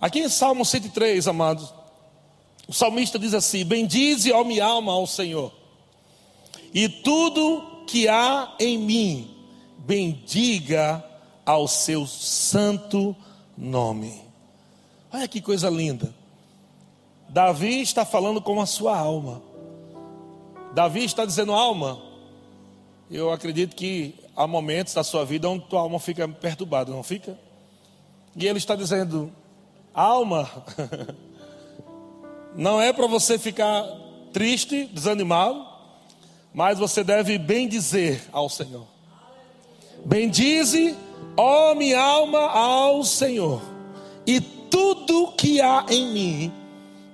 Aqui 0.00 0.20
em 0.20 0.28
Salmo 0.28 0.64
103, 0.64 1.28
amados, 1.28 1.74
o 2.66 2.72
salmista 2.72 3.18
diz 3.18 3.34
assim: 3.34 3.64
Bendize, 3.64 4.32
ó 4.32 4.42
minha 4.42 4.64
alma, 4.64 4.92
ao 4.92 5.06
Senhor, 5.06 5.52
e 6.72 6.88
tudo 6.88 7.84
que 7.86 8.08
há 8.08 8.54
em 8.58 8.78
mim, 8.78 9.36
bendiga 9.78 11.04
ao 11.44 11.68
seu 11.68 12.06
santo 12.06 13.14
nome. 13.58 14.22
Olha 15.12 15.28
que 15.28 15.40
coisa 15.40 15.68
linda. 15.68 16.14
Davi 17.28 17.80
está 17.80 18.04
falando 18.04 18.40
com 18.40 18.60
a 18.60 18.66
sua 18.66 18.96
alma. 18.96 19.42
Davi 20.72 21.04
está 21.04 21.24
dizendo, 21.24 21.52
alma, 21.52 22.00
eu 23.10 23.32
acredito 23.32 23.74
que 23.74 24.14
há 24.36 24.46
momentos 24.46 24.94
da 24.94 25.02
sua 25.02 25.24
vida 25.24 25.48
onde 25.48 25.64
tua 25.66 25.80
alma 25.80 25.98
fica 25.98 26.26
perturbada, 26.28 26.92
não 26.92 27.02
fica? 27.02 27.38
E 28.36 28.46
ele 28.46 28.58
está 28.58 28.76
dizendo, 28.76 29.32
alma, 29.94 30.48
não 32.54 32.80
é 32.80 32.92
para 32.92 33.06
você 33.06 33.38
ficar 33.38 33.84
triste, 34.32 34.86
desanimado, 34.92 35.66
mas 36.52 36.78
você 36.78 37.04
deve 37.04 37.38
bem 37.38 37.68
dizer 37.68 38.22
ao 38.32 38.48
Senhor. 38.48 38.86
Bendize, 40.04 40.96
ó 41.36 41.74
minha 41.74 42.00
alma, 42.00 42.40
ao 42.40 43.04
Senhor, 43.04 43.62
e 44.26 44.40
tudo 44.40 45.32
que 45.32 45.60
há 45.60 45.84
em 45.88 46.12
mim, 46.12 46.52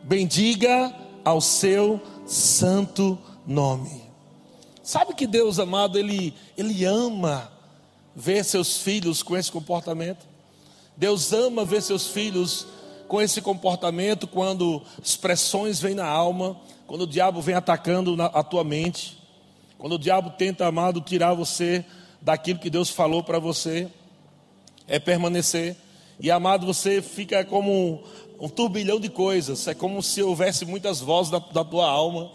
bendiga 0.03 0.95
ao 1.25 1.41
seu 1.41 2.01
santo 2.27 3.19
nome. 3.47 4.03
Sabe 4.83 5.15
que 5.15 5.27
Deus 5.27 5.59
amado, 5.59 5.99
Ele, 5.99 6.33
Ele 6.57 6.85
ama 6.85 7.51
ver 8.15 8.45
seus 8.45 8.79
filhos 8.79 9.23
com 9.23 9.37
esse 9.37 9.51
comportamento? 9.51 10.27
Deus 10.97 11.33
ama 11.33 11.65
ver 11.65 11.83
seus 11.83 12.07
filhos 12.09 12.67
com 13.07 13.21
esse 13.21 13.43
comportamento 13.43 14.27
quando 14.27 14.83
expressões 15.03 15.79
vêm 15.79 15.95
na 15.95 16.07
alma, 16.07 16.57
quando 16.87 17.03
o 17.03 17.07
diabo 17.07 17.41
vem 17.41 17.55
atacando 17.55 18.21
a 18.21 18.43
tua 18.43 18.65
mente, 18.65 19.19
quando 19.79 19.95
o 19.95 19.99
diabo 19.99 20.31
tenta, 20.31 20.67
amado, 20.67 21.01
tirar 21.01 21.35
você 21.35 21.85
daquilo 22.21 22.59
que 22.59 22.71
Deus 22.71 22.89
falou 22.89 23.23
para 23.23 23.39
você, 23.39 23.89
é 24.89 24.99
permanecer. 24.99 25.77
E 26.19 26.31
amado, 26.31 26.65
você 26.65 27.03
fica 27.03 27.45
como 27.45 27.71
um, 27.71 28.01
um, 28.41 28.49
turbilhão 28.49 28.99
de 28.99 29.11
coisas, 29.11 29.69
é 29.69 29.75
como 29.75 30.03
se 30.03 30.23
houvesse 30.23 30.65
muitas 30.65 31.01
vozes 31.01 31.31
da, 31.31 31.39
da 31.39 31.63
tua 31.63 31.87
alma, 31.87 32.31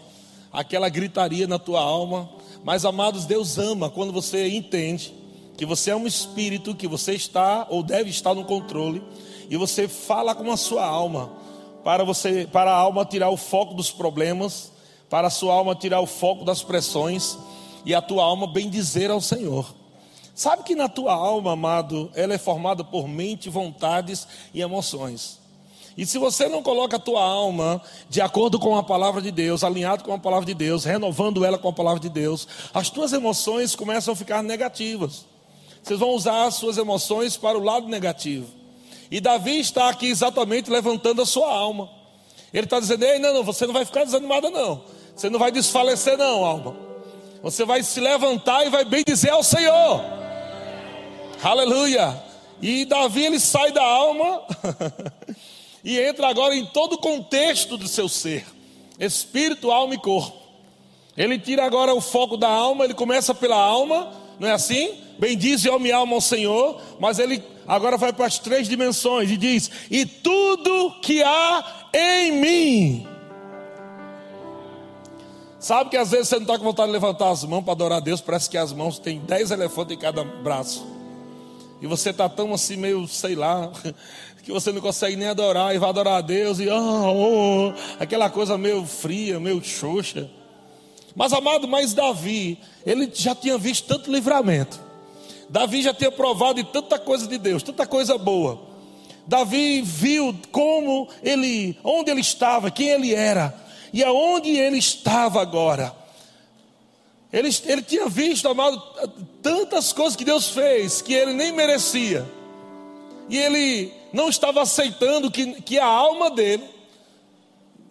aquela 0.52 0.88
gritaria 0.88 1.48
na 1.48 1.58
tua 1.58 1.80
alma. 1.80 2.30
Mas, 2.62 2.84
amados, 2.84 3.26
Deus 3.26 3.58
ama 3.58 3.90
quando 3.90 4.12
você 4.12 4.48
entende 4.48 5.12
que 5.56 5.66
você 5.66 5.90
é 5.90 5.96
um 5.96 6.06
espírito, 6.06 6.74
que 6.74 6.88
você 6.88 7.14
está 7.14 7.66
ou 7.68 7.82
deve 7.82 8.10
estar 8.10 8.34
no 8.34 8.44
controle, 8.44 9.02
e 9.48 9.56
você 9.56 9.86
fala 9.86 10.34
com 10.34 10.50
a 10.50 10.56
sua 10.56 10.84
alma, 10.84 11.30
para 11.84 12.04
você, 12.04 12.48
para 12.50 12.70
a 12.70 12.76
alma 12.76 13.04
tirar 13.04 13.30
o 13.30 13.36
foco 13.36 13.74
dos 13.74 13.90
problemas, 13.90 14.72
para 15.10 15.26
a 15.26 15.30
sua 15.30 15.54
alma 15.54 15.74
tirar 15.74 16.00
o 16.00 16.06
foco 16.06 16.44
das 16.44 16.62
pressões, 16.62 17.36
e 17.84 17.94
a 17.94 18.00
tua 18.00 18.24
alma 18.24 18.46
bem 18.46 18.70
dizer 18.70 19.10
ao 19.10 19.20
Senhor. 19.20 19.74
Sabe 20.34 20.62
que 20.62 20.74
na 20.74 20.88
tua 20.88 21.12
alma, 21.12 21.52
amado, 21.52 22.10
ela 22.14 22.32
é 22.32 22.38
formada 22.38 22.82
por 22.82 23.06
mente, 23.06 23.50
vontades 23.50 24.26
e 24.54 24.62
emoções. 24.62 25.38
E 25.96 26.06
se 26.06 26.18
você 26.18 26.48
não 26.48 26.62
coloca 26.62 26.96
a 26.96 27.00
tua 27.00 27.22
alma 27.22 27.82
de 28.08 28.20
acordo 28.20 28.58
com 28.58 28.76
a 28.76 28.82
palavra 28.82 29.20
de 29.20 29.30
Deus, 29.30 29.62
alinhado 29.62 30.04
com 30.04 30.12
a 30.14 30.18
palavra 30.18 30.46
de 30.46 30.54
Deus, 30.54 30.84
renovando 30.84 31.44
ela 31.44 31.58
com 31.58 31.68
a 31.68 31.72
palavra 31.72 32.00
de 32.00 32.08
Deus, 32.08 32.48
as 32.72 32.88
tuas 32.88 33.12
emoções 33.12 33.76
começam 33.76 34.14
a 34.14 34.16
ficar 34.16 34.42
negativas. 34.42 35.26
Vocês 35.82 35.98
vão 35.98 36.10
usar 36.10 36.44
as 36.44 36.54
suas 36.54 36.78
emoções 36.78 37.36
para 37.36 37.58
o 37.58 37.62
lado 37.62 37.88
negativo. 37.88 38.46
E 39.10 39.20
Davi 39.20 39.58
está 39.58 39.88
aqui 39.88 40.06
exatamente 40.06 40.70
levantando 40.70 41.20
a 41.20 41.26
sua 41.26 41.52
alma. 41.52 41.90
Ele 42.52 42.64
está 42.64 42.78
dizendo: 42.78 43.04
Ei, 43.04 43.18
não, 43.18 43.34
não, 43.34 43.42
você 43.42 43.66
não 43.66 43.74
vai 43.74 43.84
ficar 43.84 44.04
desanimada, 44.04 44.50
não. 44.50 44.82
Você 45.14 45.28
não 45.28 45.38
vai 45.38 45.50
desfalecer, 45.50 46.16
não, 46.16 46.44
alma. 46.44 46.76
Você 47.42 47.64
vai 47.64 47.82
se 47.82 48.00
levantar 48.00 48.64
e 48.64 48.70
vai 48.70 48.84
bem 48.84 49.02
dizer 49.06 49.30
ao 49.30 49.42
Senhor. 49.42 50.02
Aleluia. 51.42 52.22
E 52.60 52.84
Davi 52.84 53.26
ele 53.26 53.40
sai 53.40 53.72
da 53.72 53.82
alma 53.82 54.42
e 55.82 55.98
entra 55.98 56.28
agora 56.28 56.54
em 56.54 56.64
todo 56.64 56.92
o 56.92 56.98
contexto 56.98 57.76
do 57.76 57.88
seu 57.88 58.08
ser, 58.08 58.46
espírito, 59.00 59.72
alma 59.72 59.94
e 59.94 59.98
corpo. 59.98 60.40
Ele 61.16 61.38
tira 61.38 61.64
agora 61.66 61.92
o 61.92 62.00
foco 62.00 62.36
da 62.36 62.48
alma, 62.48 62.84
ele 62.84 62.94
começa 62.94 63.34
pela 63.34 63.56
alma, 63.56 64.12
não 64.42 64.48
é 64.48 64.52
assim? 64.52 64.98
Bendize 65.20 65.70
a 65.70 65.78
minha 65.78 65.94
alma 65.94 66.16
ao 66.16 66.20
Senhor, 66.20 66.82
mas 66.98 67.20
ele 67.20 67.40
agora 67.64 67.96
vai 67.96 68.12
para 68.12 68.26
as 68.26 68.40
três 68.40 68.66
dimensões 68.66 69.30
e 69.30 69.36
diz: 69.36 69.70
E 69.88 70.04
tudo 70.04 71.00
que 71.00 71.22
há 71.22 71.88
em 71.94 72.32
mim. 72.32 73.06
Sabe 75.60 75.90
que 75.90 75.96
às 75.96 76.10
vezes 76.10 76.26
você 76.26 76.34
não 76.34 76.42
está 76.42 76.58
com 76.58 76.64
vontade 76.64 76.88
de 76.88 76.92
levantar 76.92 77.30
as 77.30 77.44
mãos 77.44 77.62
para 77.62 77.72
adorar 77.72 77.98
a 77.98 78.00
Deus, 78.00 78.20
parece 78.20 78.50
que 78.50 78.58
as 78.58 78.72
mãos 78.72 78.98
têm 78.98 79.20
dez 79.20 79.52
elefantes 79.52 79.96
em 79.96 80.00
cada 80.00 80.24
braço. 80.24 80.84
E 81.80 81.86
você 81.86 82.10
está 82.10 82.28
tão 82.28 82.52
assim, 82.52 82.76
meio, 82.76 83.06
sei 83.06 83.36
lá, 83.36 83.70
que 84.42 84.50
você 84.50 84.72
não 84.72 84.80
consegue 84.80 85.14
nem 85.14 85.28
adorar 85.28 85.72
e 85.72 85.78
vai 85.78 85.88
adorar 85.88 86.14
a 86.14 86.20
Deus 86.20 86.58
e 86.58 86.68
oh, 86.68 86.72
oh, 87.68 88.02
aquela 88.02 88.28
coisa 88.28 88.58
meio 88.58 88.84
fria, 88.84 89.38
meio 89.38 89.62
xoxa. 89.62 90.28
Mas 91.14 91.32
amado, 91.32 91.68
mas 91.68 91.92
Davi, 91.92 92.58
ele 92.86 93.10
já 93.12 93.34
tinha 93.34 93.58
visto 93.58 93.86
tanto 93.86 94.10
livramento. 94.10 94.80
Davi 95.48 95.82
já 95.82 95.92
tinha 95.92 96.10
provado 96.10 96.62
de 96.62 96.70
tanta 96.70 96.98
coisa 96.98 97.26
de 97.26 97.36
Deus, 97.36 97.62
tanta 97.62 97.86
coisa 97.86 98.16
boa. 98.16 98.60
Davi 99.26 99.82
viu 99.82 100.34
como 100.50 101.08
ele, 101.22 101.78
onde 101.84 102.10
ele 102.10 102.20
estava, 102.20 102.70
quem 102.70 102.88
ele 102.88 103.14
era 103.14 103.62
e 103.92 104.02
aonde 104.02 104.50
ele 104.50 104.78
estava 104.78 105.40
agora. 105.42 105.94
Ele, 107.32 107.48
ele 107.66 107.82
tinha 107.82 108.08
visto, 108.08 108.48
amado, 108.48 108.80
tantas 109.42 109.92
coisas 109.92 110.16
que 110.16 110.24
Deus 110.24 110.48
fez 110.50 111.02
que 111.02 111.12
ele 111.12 111.32
nem 111.32 111.52
merecia. 111.52 112.26
E 113.28 113.38
ele 113.38 113.92
não 114.12 114.28
estava 114.28 114.62
aceitando 114.62 115.30
que, 115.30 115.60
que 115.62 115.78
a 115.78 115.86
alma 115.86 116.30
dele, 116.30 116.64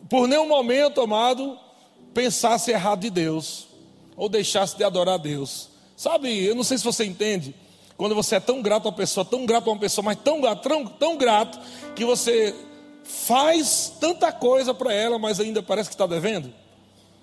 por 0.10 0.28
nenhum 0.28 0.48
momento, 0.48 1.02
amado, 1.02 1.58
pensasse 2.14 2.72
errado 2.72 3.02
de 3.02 3.10
Deus, 3.10 3.68
ou 4.16 4.30
deixasse 4.30 4.78
de 4.78 4.84
adorar 4.84 5.16
a 5.16 5.18
Deus. 5.18 5.70
Sabe, 5.96 6.44
eu 6.44 6.56
não 6.56 6.64
sei 6.64 6.78
se 6.78 6.84
você 6.84 7.06
entende, 7.06 7.56
quando 7.98 8.16
você 8.16 8.36
é 8.36 8.40
tão 8.40 8.62
grato 8.62 8.88
a 8.88 8.90
uma 8.90 8.96
pessoa, 8.96 9.24
tão 9.24 9.46
grato 9.46 9.70
a 9.70 9.74
uma 9.74 9.80
pessoa, 9.80 10.04
mas 10.04 10.18
tão, 10.24 10.42
tão, 10.56 10.86
tão 10.86 11.18
grato, 11.18 11.60
que 11.96 12.04
você 12.04 12.56
faz 13.04 13.94
tanta 14.00 14.32
coisa 14.32 14.74
para 14.74 14.94
ela, 14.94 15.20
mas 15.20 15.40
ainda 15.40 15.62
parece 15.62 15.90
que 15.90 15.96
está 15.96 16.08
devendo. 16.08 16.52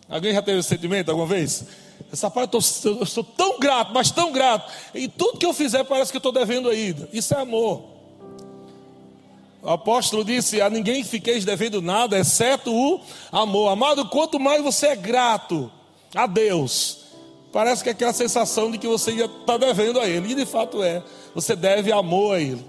Alguém 0.09 0.33
já 0.33 0.41
teve 0.41 0.61
esse 0.61 0.69
sentimento 0.69 1.11
alguma 1.11 1.27
vez? 1.27 1.65
Essa 2.13 2.33
eu, 2.85 3.01
eu 3.01 3.07
sou 3.07 3.25
tão 3.25 3.59
grato, 3.59 3.93
mas 3.93 4.11
tão 4.11 4.33
grato, 4.33 4.73
e 4.95 5.09
tudo 5.09 5.39
que 5.39 5.47
eu 5.47 5.53
fizer 5.53 5.85
parece 5.85 6.11
que 6.11 6.17
eu 6.17 6.21
estou 6.21 6.33
devendo 6.33 6.69
ainda. 6.69 7.09
Isso 7.13 7.35
é 7.35 7.41
amor. 7.41 7.98
O 9.63 9.71
apóstolo 9.71 10.25
disse: 10.25 10.61
A 10.61 10.71
ninguém 10.71 11.03
fiqueis 11.03 11.45
devendo 11.45 11.83
nada, 11.83 12.19
exceto 12.19 12.73
o 12.73 13.01
amor. 13.33 13.71
Amado, 13.71 14.09
quanto 14.09 14.39
mais 14.39 14.63
você 14.63 14.89
é 14.89 14.97
grato 14.97 15.71
a 16.15 16.27
Deus, 16.27 16.99
parece 17.53 17.83
que 17.83 17.89
é 17.89 17.93
aquela 17.93 18.13
sensação 18.13 18.71
de 18.71 18.79
que 18.79 18.87
você 18.87 19.13
está 19.13 19.57
devendo 19.57 20.01
a 20.01 20.09
Ele, 20.09 20.33
e 20.33 20.35
de 20.35 20.47
fato 20.47 20.83
é. 20.83 21.03
Você 21.35 21.55
deve 21.55 21.93
amor 21.93 22.37
a 22.37 22.41
Ele. 22.41 22.65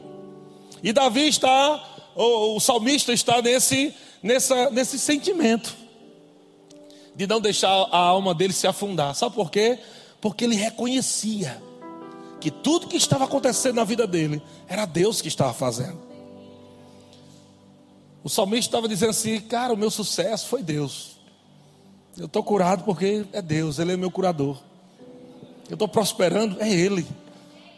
E 0.82 0.92
Davi 0.92 1.28
está, 1.28 1.84
o, 2.16 2.56
o 2.56 2.60
salmista 2.60 3.14
está 3.14 3.42
nesse, 3.42 3.94
nessa, 4.24 4.70
nesse 4.70 4.98
sentimento 4.98 5.76
de 7.16 7.28
não 7.28 7.42
deixar 7.42 7.70
a 7.70 7.98
alma 7.98 8.34
dele 8.34 8.54
se 8.54 8.66
afundar. 8.66 9.14
Sabe 9.14 9.36
por 9.36 9.52
quê? 9.52 9.78
Porque 10.22 10.46
ele 10.46 10.56
reconhecia 10.56 11.62
que 12.40 12.50
tudo 12.50 12.88
que 12.88 12.96
estava 12.96 13.26
acontecendo 13.26 13.76
na 13.76 13.84
vida 13.84 14.08
dele 14.08 14.42
era 14.68 14.86
Deus 14.86 15.22
que 15.22 15.28
estava 15.28 15.54
fazendo. 15.54 16.09
O 18.24 18.30
salmista 18.30 18.69
estava 18.69 18.88
dizendo 18.88 19.12
assim: 19.12 19.39
Cara, 19.39 19.74
o 19.74 19.77
meu 19.77 19.89
sucesso 19.89 20.48
foi 20.48 20.62
Deus. 20.62 21.19
Eu 22.18 22.25
estou 22.25 22.44
curado 22.44 22.83
porque 22.83 23.25
é 23.31 23.42
Deus, 23.42 23.80
Ele 23.80 23.94
é 23.94 23.98
meu 23.98 24.12
curador. 24.12 24.57
Eu 25.69 25.75
estou 25.75 25.88
prosperando, 25.88 26.62
é 26.62 26.69
Ele. 26.69 27.07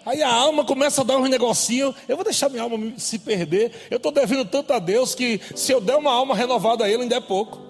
Aí 0.03 0.23
a 0.23 0.33
alma 0.33 0.65
começa 0.65 1.01
a 1.01 1.03
dar 1.03 1.17
um 1.17 1.27
negocinho. 1.27 1.93
Eu 2.07 2.15
vou 2.15 2.23
deixar 2.23 2.49
minha 2.49 2.63
alma 2.63 2.93
se 2.97 3.19
perder. 3.19 3.71
Eu 3.89 3.97
estou 3.97 4.11
devendo 4.11 4.45
tanto 4.45 4.73
a 4.73 4.79
Deus 4.79 5.13
que 5.13 5.39
se 5.55 5.71
eu 5.71 5.79
der 5.79 5.95
uma 5.95 6.11
alma 6.11 6.35
renovada 6.35 6.85
a 6.85 6.89
Ele, 6.89 7.03
ainda 7.03 7.17
é 7.17 7.21
pouco. 7.21 7.61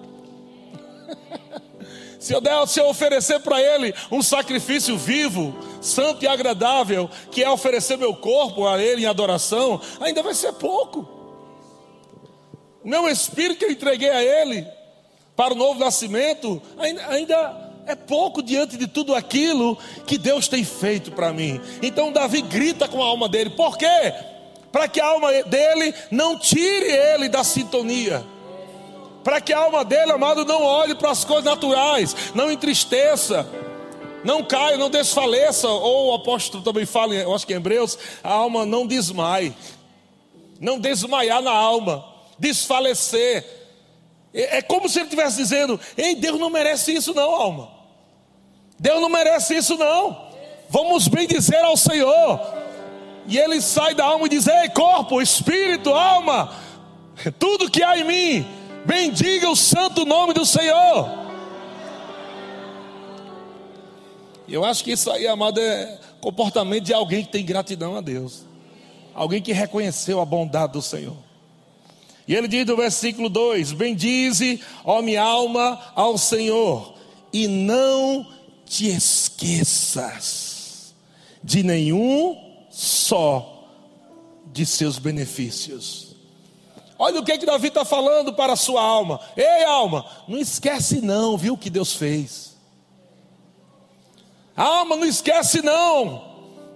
se 2.18 2.32
eu 2.32 2.40
der, 2.40 2.66
se 2.66 2.80
eu 2.80 2.88
oferecer 2.88 3.40
para 3.40 3.60
Ele 3.60 3.92
um 4.10 4.22
sacrifício 4.22 4.96
vivo, 4.96 5.54
santo 5.82 6.24
e 6.24 6.28
agradável, 6.28 7.10
que 7.30 7.44
é 7.44 7.50
oferecer 7.50 7.98
meu 7.98 8.14
corpo 8.14 8.66
a 8.66 8.80
Ele 8.80 9.02
em 9.02 9.06
adoração, 9.06 9.78
ainda 10.00 10.22
vai 10.22 10.32
ser 10.32 10.54
pouco. 10.54 11.21
O 12.84 12.88
meu 12.88 13.08
espírito 13.08 13.58
que 13.58 13.64
eu 13.64 13.70
entreguei 13.70 14.10
a 14.10 14.22
Ele 14.22 14.66
para 15.36 15.54
o 15.54 15.56
novo 15.56 15.78
nascimento 15.78 16.60
ainda, 16.78 17.06
ainda 17.08 17.72
é 17.86 17.94
pouco 17.94 18.42
diante 18.42 18.76
de 18.76 18.86
tudo 18.86 19.14
aquilo 19.14 19.78
que 20.06 20.18
Deus 20.18 20.48
tem 20.48 20.64
feito 20.64 21.12
para 21.12 21.32
mim. 21.32 21.60
Então 21.82 22.12
Davi 22.12 22.42
grita 22.42 22.86
com 22.86 23.02
a 23.02 23.06
alma 23.06 23.28
dele, 23.28 23.50
por 23.50 23.76
quê? 23.78 24.12
para 24.72 24.88
que 24.88 25.00
a 25.00 25.06
alma 25.06 25.30
dele 25.44 25.94
não 26.10 26.38
tire 26.38 26.90
ele 26.90 27.28
da 27.28 27.44
sintonia. 27.44 28.24
Para 29.22 29.40
que 29.40 29.52
a 29.52 29.58
alma 29.58 29.84
dele, 29.84 30.10
amado, 30.10 30.44
não 30.44 30.64
olhe 30.64 30.94
para 30.94 31.10
as 31.10 31.24
coisas 31.24 31.44
naturais, 31.44 32.16
não 32.34 32.50
entristeça, 32.50 33.46
não 34.24 34.42
caia, 34.42 34.78
não 34.78 34.90
desfaleça. 34.90 35.68
Ou 35.68 36.08
o 36.08 36.14
apóstolo 36.14 36.64
também 36.64 36.86
fala, 36.86 37.14
eu 37.14 37.32
acho 37.32 37.46
que 37.46 37.52
em 37.52 37.56
Hebreus, 37.56 37.96
a 38.24 38.32
alma 38.32 38.64
não 38.64 38.86
desmaie, 38.86 39.54
não 40.58 40.80
desmaiar 40.80 41.42
na 41.42 41.52
alma, 41.52 42.04
desfalecer. 42.42 43.44
É, 44.34 44.58
é 44.58 44.62
como 44.62 44.88
se 44.88 44.98
ele 44.98 45.06
estivesse 45.06 45.36
dizendo: 45.36 45.78
Ei, 45.96 46.16
Deus 46.16 46.38
não 46.40 46.50
merece 46.50 46.92
isso, 46.92 47.14
não, 47.14 47.30
alma. 47.30 47.70
Deus 48.78 49.00
não 49.00 49.08
merece 49.08 49.56
isso, 49.56 49.78
não. 49.78 50.30
Vamos 50.68 51.06
bem 51.06 51.26
dizer 51.26 51.62
ao 51.64 51.76
Senhor. 51.76 52.40
E 53.28 53.38
ele 53.38 53.60
sai 53.60 53.94
da 53.94 54.04
alma 54.04 54.26
e 54.26 54.28
diz: 54.28 54.48
Ei, 54.48 54.68
corpo, 54.70 55.22
espírito, 55.22 55.90
alma, 55.90 56.52
tudo 57.38 57.70
que 57.70 57.82
há 57.82 57.96
em 57.96 58.04
mim, 58.04 58.46
bendiga 58.84 59.48
o 59.48 59.54
santo 59.54 60.04
nome 60.04 60.34
do 60.34 60.44
Senhor. 60.44 61.22
Eu 64.48 64.64
acho 64.64 64.82
que 64.82 64.90
isso 64.90 65.10
aí, 65.10 65.26
amado, 65.28 65.60
é 65.60 65.98
comportamento 66.20 66.84
de 66.84 66.92
alguém 66.92 67.24
que 67.24 67.30
tem 67.30 67.44
gratidão 67.44 67.96
a 67.96 68.00
Deus, 68.00 68.44
alguém 69.14 69.40
que 69.40 69.52
reconheceu 69.52 70.20
a 70.20 70.24
bondade 70.24 70.72
do 70.72 70.82
Senhor. 70.82 71.31
E 72.26 72.34
ele 72.34 72.48
diz 72.48 72.66
no 72.66 72.76
versículo 72.76 73.28
2: 73.28 73.72
Bendize, 73.72 74.60
ó 74.84 75.02
minha 75.02 75.22
alma, 75.22 75.80
ao 75.94 76.16
Senhor, 76.16 76.94
e 77.32 77.48
não 77.48 78.26
te 78.64 78.88
esqueças 78.88 80.42
de 81.42 81.62
nenhum 81.62 82.36
só 82.70 83.68
de 84.46 84.64
seus 84.64 84.98
benefícios. 84.98 86.12
Olha 86.98 87.20
o 87.20 87.24
que, 87.24 87.36
que 87.36 87.46
Davi 87.46 87.68
está 87.68 87.84
falando 87.84 88.32
para 88.32 88.52
a 88.52 88.56
sua 88.56 88.80
alma. 88.80 89.18
Ei, 89.36 89.64
alma, 89.64 90.06
não 90.28 90.38
esquece 90.38 91.00
não, 91.00 91.36
viu 91.36 91.54
o 91.54 91.58
que 91.58 91.68
Deus 91.68 91.94
fez. 91.94 92.56
Alma, 94.56 94.96
não 94.96 95.06
esquece 95.06 95.62
não, 95.62 96.22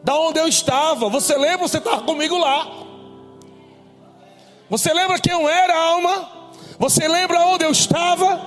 da 0.02 0.18
onde 0.18 0.40
eu 0.40 0.48
estava. 0.48 1.08
Você 1.08 1.36
lembra? 1.36 1.68
Você 1.68 1.78
estava 1.78 2.02
comigo 2.02 2.36
lá. 2.36 2.85
Você 4.68 4.92
lembra 4.92 5.18
quem 5.18 5.32
eu 5.32 5.48
era, 5.48 5.76
alma? 5.76 6.30
Você 6.78 7.06
lembra 7.06 7.40
onde 7.46 7.64
eu 7.64 7.70
estava? 7.70 8.40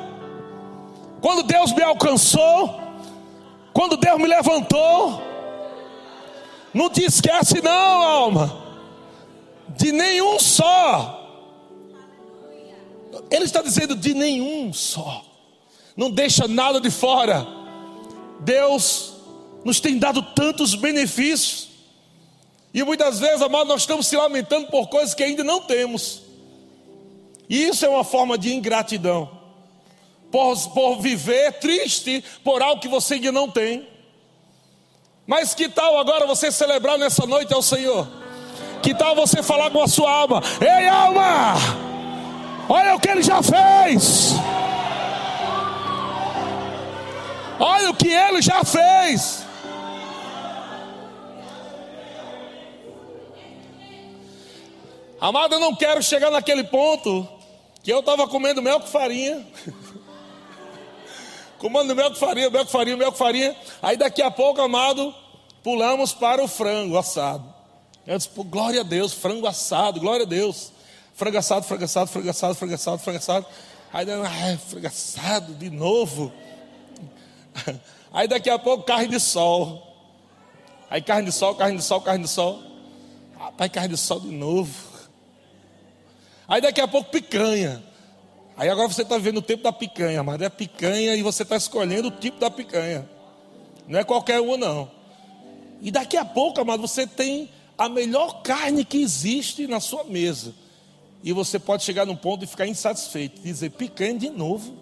Quando 1.21 1.43
Deus 1.43 1.71
me 1.73 1.81
alcançou? 1.81 2.79
Quando 3.73 3.97
Deus 3.97 4.19
me 4.19 4.27
levantou? 4.27 5.21
Não 6.73 6.89
te 6.89 7.03
esquece, 7.03 7.61
não, 7.61 7.71
alma, 8.03 8.63
de 9.69 9.91
nenhum 9.91 10.37
só. 10.39 11.15
Ele 13.31 13.45
está 13.45 13.61
dizendo 13.61 13.95
de 13.95 14.13
nenhum 14.13 14.71
só. 14.73 15.23
Não 15.95 16.11
deixa 16.11 16.47
nada 16.47 16.79
de 16.79 16.89
fora. 16.89 17.45
Deus 18.39 19.15
nos 19.65 19.79
tem 19.79 19.97
dado 19.97 20.21
tantos 20.21 20.75
benefícios. 20.75 21.68
E 22.73 22.83
muitas 22.83 23.19
vezes, 23.19 23.41
amado, 23.41 23.67
nós 23.67 23.81
estamos 23.81 24.07
se 24.07 24.15
lamentando 24.15 24.67
por 24.67 24.87
coisas 24.87 25.13
que 25.13 25.23
ainda 25.23 25.43
não 25.43 25.61
temos. 25.61 26.21
E 27.49 27.63
isso 27.63 27.85
é 27.85 27.89
uma 27.89 28.03
forma 28.03 28.37
de 28.37 28.53
ingratidão. 28.53 29.29
Por, 30.31 30.55
por 30.69 30.99
viver 30.99 31.53
triste 31.53 32.23
por 32.43 32.61
algo 32.61 32.79
que 32.79 32.87
você 32.87 33.15
ainda 33.15 33.31
não 33.31 33.49
tem. 33.49 33.87
Mas 35.25 35.55
que 35.55 35.67
tal 35.67 35.97
agora 35.99 36.27
você 36.27 36.51
celebrar 36.51 36.97
nessa 36.97 37.25
noite 37.25 37.53
ao 37.53 37.61
Senhor? 37.61 38.07
Que 38.81 38.93
tal 38.93 39.15
você 39.15 39.41
falar 39.41 39.71
com 39.71 39.81
a 39.81 39.87
sua 39.87 40.11
alma? 40.11 40.41
Ei, 40.61 40.87
alma! 40.87 41.55
Olha 42.67 42.95
o 42.95 42.99
que 42.99 43.09
ele 43.09 43.23
já 43.23 43.41
fez! 43.41 44.33
Olha 47.59 47.89
o 47.89 47.93
que 47.93 48.07
ele 48.07 48.41
já 48.41 48.63
fez! 48.63 49.38
Amado, 55.21 55.55
eu 55.55 55.59
não 55.59 55.75
quero 55.75 56.01
chegar 56.01 56.31
naquele 56.31 56.63
ponto 56.63 57.27
que 57.83 57.91
eu 57.91 57.99
estava 57.99 58.25
comendo 58.25 58.61
mel 58.61 58.79
com 58.79 58.87
farinha. 58.87 59.45
comendo 61.59 61.93
mel 61.93 62.09
com 62.11 62.15
farinha, 62.15 62.49
mel 62.49 62.65
com 62.65 62.71
farinha, 62.71 62.95
mel 62.95 63.11
com 63.11 63.17
farinha. 63.17 63.55
Aí 63.81 63.97
daqui 63.97 64.21
a 64.21 64.31
pouco, 64.31 64.61
amado, 64.61 65.13
pulamos 65.61 66.13
para 66.13 66.41
o 66.41 66.47
frango 66.47 66.97
assado. 66.97 67.53
Eu 68.07 68.17
disse, 68.17 68.29
glória 68.33 68.79
a 68.79 68.83
Deus, 68.83 69.11
frango 69.11 69.45
assado, 69.45 69.99
glória 69.99 70.25
a 70.25 70.27
Deus. 70.27 70.71
Frango 71.13 71.37
assado, 71.37 71.65
frango 71.65 71.83
assado, 71.83 72.07
frango 72.07 72.29
assado, 72.29 72.55
frango 72.55 72.73
assado, 72.75 72.99
frango 72.99 73.17
assado. 73.17 73.45
Aí, 73.91 74.05
ai, 74.09 74.57
frango 74.57 74.87
assado 74.87 75.53
de 75.53 75.69
novo. 75.69 76.31
Aí 78.13 78.25
daqui 78.25 78.49
a 78.49 78.57
pouco, 78.57 78.85
carne 78.85 79.09
de 79.09 79.19
sol. 79.19 79.85
Aí 80.89 81.01
carne 81.01 81.25
de 81.25 81.31
sol, 81.33 81.55
carne 81.55 81.77
de 81.77 81.83
sol, 81.83 81.99
carne 82.01 82.23
de 82.23 82.29
sol. 82.29 82.63
Rapaz, 83.37 83.69
carne 83.69 83.89
de 83.89 83.97
sol 83.97 84.21
de 84.21 84.31
novo. 84.31 84.88
Aí 86.49 86.59
daqui 86.59 86.81
a 86.81 86.87
pouco 86.87 87.11
picanha. 87.11 87.83
Aí 88.57 88.67
agora 88.67 88.87
você 88.87 89.03
está 89.03 89.19
vendo 89.19 89.37
o 89.37 89.41
tempo 89.41 89.63
da 89.63 89.71
picanha, 89.71 90.23
mas 90.23 90.41
é 90.41 90.49
picanha 90.49 91.15
e 91.15 91.21
você 91.21 91.43
está 91.43 91.55
escolhendo 91.55 92.07
o 92.07 92.11
tipo 92.11 92.39
da 92.39 92.49
picanha. 92.49 93.07
Não 93.87 93.99
é 93.99 94.03
qualquer 94.03 94.41
uma, 94.41 94.57
não. 94.57 94.91
E 95.79 95.91
daqui 95.91 96.17
a 96.17 96.25
pouco, 96.25 96.59
amado, 96.59 96.81
você 96.81 97.05
tem 97.05 97.49
a 97.77 97.87
melhor 97.87 98.41
carne 98.41 98.83
que 98.83 98.97
existe 98.97 99.67
na 99.67 99.79
sua 99.79 100.03
mesa. 100.03 100.53
E 101.23 101.31
você 101.31 101.59
pode 101.59 101.83
chegar 101.83 102.05
num 102.05 102.15
ponto 102.15 102.43
e 102.43 102.47
ficar 102.47 102.67
insatisfeito, 102.67 103.41
dizer 103.41 103.69
picanha 103.69 104.17
de 104.17 104.29
novo. 104.29 104.75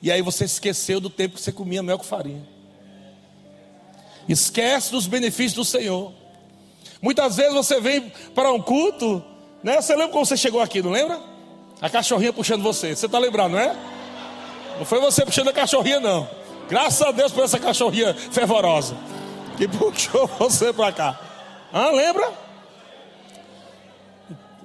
E 0.00 0.10
aí 0.10 0.22
você 0.22 0.44
esqueceu 0.44 0.98
do 0.98 1.10
tempo 1.10 1.34
que 1.34 1.42
você 1.42 1.52
comia 1.52 1.82
mel 1.82 1.98
com 1.98 2.04
farinha. 2.04 2.46
Esquece 4.28 4.90
dos 4.90 5.06
benefícios 5.06 5.54
do 5.54 5.64
Senhor. 5.64 6.12
Muitas 7.02 7.36
vezes 7.36 7.52
você 7.52 7.80
vem 7.80 8.10
para 8.34 8.50
um 8.50 8.60
culto 8.60 9.33
né? 9.64 9.80
Você 9.80 9.94
lembra 9.94 10.12
como 10.12 10.26
você 10.26 10.36
chegou 10.36 10.60
aqui, 10.60 10.82
não 10.82 10.90
lembra? 10.90 11.18
A 11.80 11.88
cachorrinha 11.88 12.32
puxando 12.32 12.62
você. 12.62 12.94
Você 12.94 13.06
está 13.06 13.18
lembrado, 13.18 13.52
não 13.52 13.58
é? 13.58 13.74
Não 14.78 14.84
foi 14.84 15.00
você 15.00 15.24
puxando 15.24 15.48
a 15.48 15.52
cachorrinha, 15.52 15.98
não. 15.98 16.28
Graças 16.68 17.00
a 17.00 17.10
Deus 17.10 17.32
por 17.32 17.42
essa 17.42 17.58
cachorrinha 17.58 18.14
fervorosa 18.14 18.94
que 19.56 19.66
puxou 19.68 20.26
você 20.38 20.70
para 20.72 20.92
cá. 20.92 21.20
Ah, 21.72 21.90
lembra? 21.90 22.30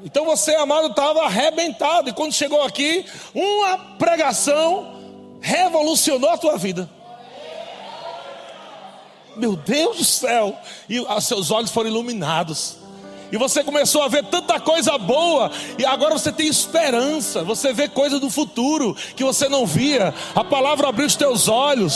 Então 0.03 0.25
você, 0.25 0.53
amado, 0.55 0.87
estava 0.87 1.23
arrebentado. 1.23 2.09
E 2.09 2.13
quando 2.13 2.33
chegou 2.33 2.61
aqui, 2.61 3.05
uma 3.33 3.77
pregação 3.97 4.99
revolucionou 5.39 6.29
a 6.29 6.37
tua 6.37 6.57
vida. 6.57 6.89
Meu 9.37 9.55
Deus 9.55 9.97
do 9.97 10.03
céu! 10.03 10.57
E 10.89 10.99
os 10.99 11.23
seus 11.25 11.51
olhos 11.51 11.71
foram 11.71 11.89
iluminados. 11.89 12.78
E 13.31 13.37
você 13.37 13.63
começou 13.63 14.01
a 14.01 14.07
ver 14.07 14.25
tanta 14.25 14.59
coisa 14.59 14.97
boa, 14.97 15.51
e 15.77 15.85
agora 15.85 16.17
você 16.17 16.31
tem 16.31 16.47
esperança, 16.47 17.43
você 17.43 17.71
vê 17.71 17.87
coisa 17.87 18.19
do 18.19 18.29
futuro 18.29 18.95
que 19.15 19.23
você 19.23 19.47
não 19.47 19.67
via. 19.67 20.13
A 20.33 20.43
palavra 20.43 20.89
abriu 20.89 21.05
os 21.05 21.15
teus 21.15 21.47
olhos. 21.47 21.95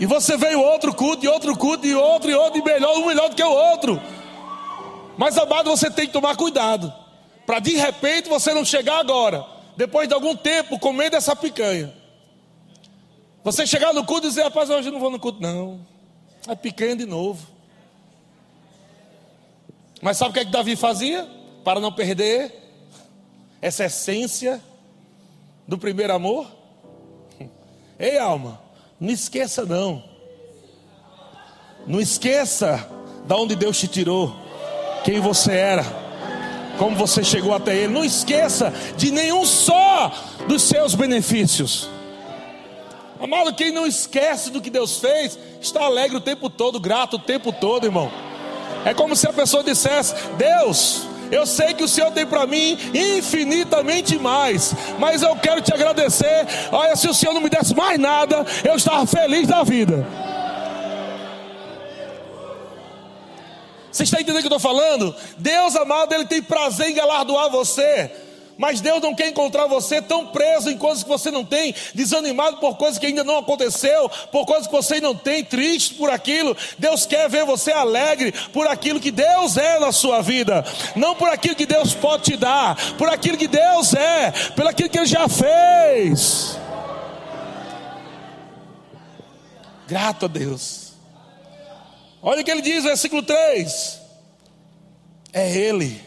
E 0.00 0.06
você 0.06 0.36
veio 0.36 0.60
outro 0.60 0.92
culto, 0.92 1.24
e 1.24 1.28
outro 1.28 1.56
culto, 1.56 1.86
e 1.86 1.94
outro, 1.94 2.28
e 2.28 2.34
outro, 2.34 2.58
e 2.58 2.64
melhor, 2.64 2.96
um 2.98 3.06
melhor 3.06 3.28
do 3.28 3.36
que 3.36 3.42
o 3.42 3.52
outro. 3.52 4.02
Mas 5.16 5.38
amado, 5.38 5.70
você 5.70 5.88
tem 5.88 6.08
que 6.08 6.12
tomar 6.12 6.34
cuidado, 6.34 6.92
para 7.46 7.60
de 7.60 7.76
repente 7.76 8.28
você 8.28 8.52
não 8.52 8.64
chegar 8.64 8.98
agora, 8.98 9.46
depois 9.76 10.08
de 10.08 10.14
algum 10.14 10.34
tempo, 10.34 10.76
comendo 10.76 11.14
essa 11.14 11.36
picanha. 11.36 11.94
Você 13.44 13.64
chegar 13.64 13.92
no 13.92 14.04
culto 14.04 14.26
e 14.26 14.30
dizer, 14.30 14.42
rapaz, 14.42 14.70
hoje 14.70 14.88
eu 14.88 14.92
não 14.92 14.98
vou 14.98 15.10
no 15.10 15.20
culto, 15.20 15.40
não. 15.40 15.86
É 16.48 16.56
picanha 16.56 16.96
de 16.96 17.06
novo. 17.06 17.53
Mas 20.04 20.18
sabe 20.18 20.32
o 20.32 20.34
que, 20.34 20.40
é 20.40 20.44
que 20.44 20.50
Davi 20.50 20.76
fazia? 20.76 21.26
Para 21.64 21.80
não 21.80 21.90
perder 21.90 22.52
essa 23.62 23.86
essência 23.86 24.62
do 25.66 25.78
primeiro 25.78 26.12
amor? 26.12 26.46
Ei, 27.98 28.18
alma, 28.18 28.60
não 29.00 29.08
esqueça 29.08 29.64
não. 29.64 30.04
Não 31.86 31.98
esqueça 32.02 32.86
da 33.24 33.34
onde 33.38 33.56
Deus 33.56 33.80
te 33.80 33.88
tirou, 33.88 34.36
quem 35.04 35.20
você 35.20 35.52
era, 35.52 35.84
como 36.76 36.94
você 36.94 37.24
chegou 37.24 37.54
até 37.54 37.74
Ele. 37.74 37.94
Não 37.94 38.04
esqueça 38.04 38.74
de 38.98 39.10
nenhum 39.10 39.46
só 39.46 40.12
dos 40.46 40.64
seus 40.64 40.94
benefícios. 40.94 41.88
Amado, 43.18 43.54
quem 43.54 43.72
não 43.72 43.86
esquece 43.86 44.50
do 44.50 44.60
que 44.60 44.68
Deus 44.68 44.98
fez, 44.98 45.38
está 45.62 45.82
alegre 45.82 46.18
o 46.18 46.20
tempo 46.20 46.50
todo, 46.50 46.78
grato 46.78 47.16
o 47.16 47.18
tempo 47.18 47.50
todo, 47.50 47.86
irmão. 47.86 48.33
É 48.84 48.92
como 48.92 49.16
se 49.16 49.26
a 49.26 49.32
pessoa 49.32 49.62
dissesse: 49.62 50.14
Deus, 50.36 51.06
eu 51.30 51.46
sei 51.46 51.74
que 51.74 51.84
o 51.84 51.88
Senhor 51.88 52.10
tem 52.12 52.26
para 52.26 52.46
mim 52.46 52.78
infinitamente 52.92 54.18
mais, 54.18 54.74
mas 54.98 55.22
eu 55.22 55.34
quero 55.36 55.60
te 55.60 55.72
agradecer. 55.72 56.46
Olha, 56.70 56.94
se 56.96 57.08
o 57.08 57.14
Senhor 57.14 57.32
não 57.32 57.40
me 57.40 57.48
desse 57.48 57.74
mais 57.74 57.98
nada, 57.98 58.44
eu 58.62 58.76
estava 58.76 59.06
feliz 59.06 59.48
da 59.48 59.62
vida. 59.62 60.06
Você 63.90 64.02
está 64.02 64.20
entendendo 64.20 64.38
o 64.44 64.48
que 64.48 64.52
eu 64.52 64.56
estou 64.56 64.72
falando? 64.72 65.14
Deus 65.38 65.76
amado, 65.76 66.12
Ele 66.12 66.26
tem 66.26 66.42
prazer 66.42 66.88
em 66.88 66.94
galardoar 66.94 67.48
você. 67.48 68.10
Mas 68.56 68.80
Deus 68.80 69.02
não 69.02 69.14
quer 69.14 69.28
encontrar 69.28 69.66
você 69.66 70.00
tão 70.00 70.26
preso 70.26 70.70
em 70.70 70.78
coisas 70.78 71.02
que 71.02 71.08
você 71.08 71.30
não 71.30 71.44
tem, 71.44 71.74
desanimado 71.94 72.58
por 72.58 72.76
coisas 72.76 72.98
que 72.98 73.06
ainda 73.06 73.24
não 73.24 73.38
aconteceu, 73.38 74.08
por 74.30 74.46
coisas 74.46 74.66
que 74.66 74.72
você 74.72 75.00
não 75.00 75.14
tem, 75.14 75.44
triste 75.44 75.94
por 75.94 76.10
aquilo. 76.10 76.56
Deus 76.78 77.06
quer 77.06 77.28
ver 77.28 77.44
você 77.44 77.72
alegre 77.72 78.32
por 78.52 78.66
aquilo 78.66 79.00
que 79.00 79.10
Deus 79.10 79.56
é 79.56 79.78
na 79.78 79.92
sua 79.92 80.22
vida, 80.22 80.64
não 80.94 81.14
por 81.14 81.28
aquilo 81.28 81.56
que 81.56 81.66
Deus 81.66 81.94
pode 81.94 82.24
te 82.24 82.36
dar, 82.36 82.76
por 82.96 83.08
aquilo 83.08 83.36
que 83.36 83.48
Deus 83.48 83.92
é, 83.94 84.30
pelo 84.54 84.68
aquilo 84.68 84.88
que 84.88 84.98
Ele 84.98 85.06
já 85.06 85.28
fez. 85.28 86.58
Grato 89.86 90.24
a 90.24 90.28
Deus. 90.28 90.94
Olha 92.22 92.40
o 92.40 92.44
que 92.44 92.50
ele 92.50 92.62
diz, 92.62 92.84
versículo 92.84 93.22
3. 93.22 94.00
É 95.30 95.54
Ele. 95.54 96.00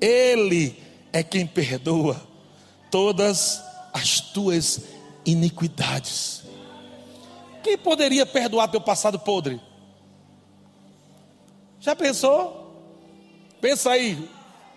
Ele 0.00 0.85
é 1.16 1.22
quem 1.22 1.46
perdoa 1.46 2.20
todas 2.90 3.62
as 3.92 4.20
tuas 4.20 4.82
iniquidades. 5.24 6.42
Quem 7.62 7.78
poderia 7.78 8.26
perdoar 8.26 8.68
teu 8.68 8.82
passado 8.82 9.18
podre? 9.18 9.58
Já 11.80 11.96
pensou? 11.96 12.64
Pensa 13.62 13.92
aí, 13.92 14.28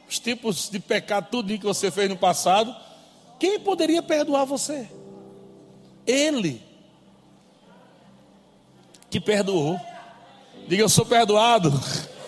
os 0.08 0.18
tipos 0.18 0.70
de 0.70 0.80
pecado, 0.80 1.28
tudo 1.30 1.58
que 1.58 1.66
você 1.66 1.92
fez 1.92 2.10
no 2.10 2.16
passado. 2.16 2.74
Quem 3.38 3.60
poderia 3.60 4.02
perdoar 4.02 4.46
você? 4.46 4.90
Ele 6.08 6.64
que 9.10 9.20
perdoou. 9.20 9.80
Diga, 10.70 10.84
eu 10.84 10.90
sou 10.90 11.06
perdoado 11.06 11.70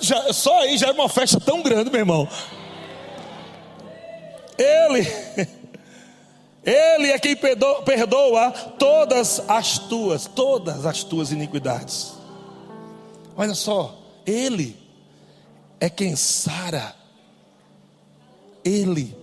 já, 0.00 0.32
só 0.32 0.60
aí 0.60 0.76
já 0.76 0.88
é 0.88 0.92
uma 0.92 1.08
festa 1.08 1.38
tão 1.40 1.62
grande, 1.62 1.90
meu 1.90 2.00
irmão. 2.00 2.28
Ele, 4.58 5.06
Ele 6.64 7.10
é 7.10 7.18
quem 7.18 7.34
perdoa, 7.34 7.82
perdoa 7.82 8.52
todas 8.78 9.42
as 9.48 9.78
tuas, 9.78 10.26
todas 10.26 10.86
as 10.86 11.02
tuas 11.02 11.32
iniquidades. 11.32 12.12
Olha 13.36 13.54
só, 13.54 13.98
Ele 14.24 14.76
é 15.80 15.90
quem 15.90 16.14
sara. 16.14 16.94
Ele. 18.64 19.16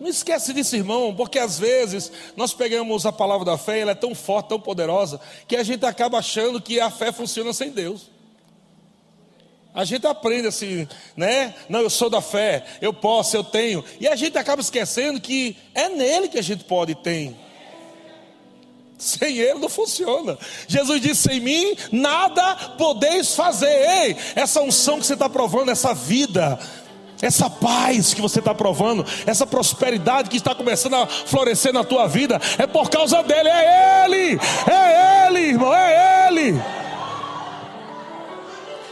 Não 0.00 0.08
esquece 0.08 0.54
disso, 0.54 0.76
irmão, 0.76 1.14
porque 1.14 1.38
às 1.38 1.58
vezes 1.58 2.10
nós 2.34 2.54
pegamos 2.54 3.04
a 3.04 3.12
palavra 3.12 3.44
da 3.44 3.58
fé, 3.58 3.80
ela 3.80 3.90
é 3.90 3.96
tão 3.96 4.14
forte, 4.14 4.48
tão 4.48 4.60
poderosa, 4.60 5.20
que 5.46 5.56
a 5.56 5.62
gente 5.62 5.84
acaba 5.84 6.18
achando 6.18 6.62
que 6.62 6.80
a 6.80 6.88
fé 6.88 7.12
funciona 7.12 7.52
sem 7.52 7.70
Deus. 7.70 8.08
A 9.78 9.84
gente 9.84 10.04
aprende 10.08 10.48
assim, 10.48 10.88
né? 11.16 11.54
Não, 11.68 11.78
eu 11.78 11.88
sou 11.88 12.10
da 12.10 12.20
fé, 12.20 12.64
eu 12.80 12.92
posso, 12.92 13.36
eu 13.36 13.44
tenho. 13.44 13.84
E 14.00 14.08
a 14.08 14.16
gente 14.16 14.36
acaba 14.36 14.60
esquecendo 14.60 15.20
que 15.20 15.56
é 15.72 15.88
nele 15.88 16.26
que 16.26 16.36
a 16.36 16.42
gente 16.42 16.64
pode 16.64 16.90
e 16.90 16.94
tem. 16.96 17.36
Sem 18.98 19.38
ele 19.38 19.60
não 19.60 19.68
funciona. 19.68 20.36
Jesus 20.66 21.00
disse: 21.00 21.28
sem 21.28 21.38
mim 21.38 21.76
nada 21.92 22.56
podeis 22.76 23.36
fazer. 23.36 23.68
Ei, 23.68 24.16
essa 24.34 24.60
unção 24.60 24.98
que 24.98 25.06
você 25.06 25.12
está 25.12 25.28
provando, 25.28 25.70
essa 25.70 25.94
vida, 25.94 26.58
essa 27.22 27.48
paz 27.48 28.12
que 28.12 28.20
você 28.20 28.40
está 28.40 28.52
provando, 28.52 29.06
essa 29.26 29.46
prosperidade 29.46 30.28
que 30.28 30.38
está 30.38 30.56
começando 30.56 30.94
a 30.94 31.06
florescer 31.06 31.72
na 31.72 31.84
tua 31.84 32.08
vida, 32.08 32.40
é 32.58 32.66
por 32.66 32.90
causa 32.90 33.22
dele, 33.22 33.48
é 33.48 34.04
ele, 34.06 34.40
é 34.68 35.28
ele, 35.28 35.38
irmão, 35.38 35.72
é 35.72 36.26
ele. 36.26 36.77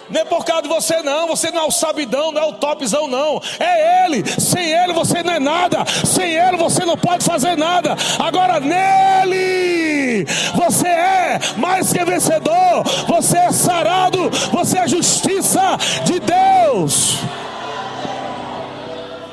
Não 0.08 0.20
é 0.20 0.25
por 0.25 0.44
causa 0.44 0.62
de 0.62 0.68
você, 0.68 1.02
não. 1.02 1.26
Você 1.28 1.50
não 1.50 1.62
é 1.62 1.66
o 1.66 1.70
sabidão, 1.70 2.30
não 2.30 2.42
é 2.42 2.46
o 2.46 2.52
topzão, 2.52 3.08
não. 3.08 3.40
É 3.58 4.04
Ele. 4.04 4.25
Sem 4.40 4.70
Ele 4.70 4.92
você 4.92 5.22
não 5.22 5.32
é 5.32 5.40
nada. 5.40 5.84
Sem 6.04 6.32
Ele 6.32 6.56
você 6.56 6.84
não 6.84 6.96
pode 6.96 7.25
fazer 7.25 7.56
nada. 7.56 7.96
Agora 8.18 8.60
nele 8.60 10.25
você 10.54 10.88
é 10.88 11.38
mais 11.56 11.92
que 11.92 12.04
vencedor. 12.04 12.84
Você 13.08 13.36
é 13.36 13.52
sarado. 13.52 14.30
Você 14.52 14.78
é 14.78 14.88
justiça 14.88 15.76
de 16.04 16.20
Deus. 16.20 17.16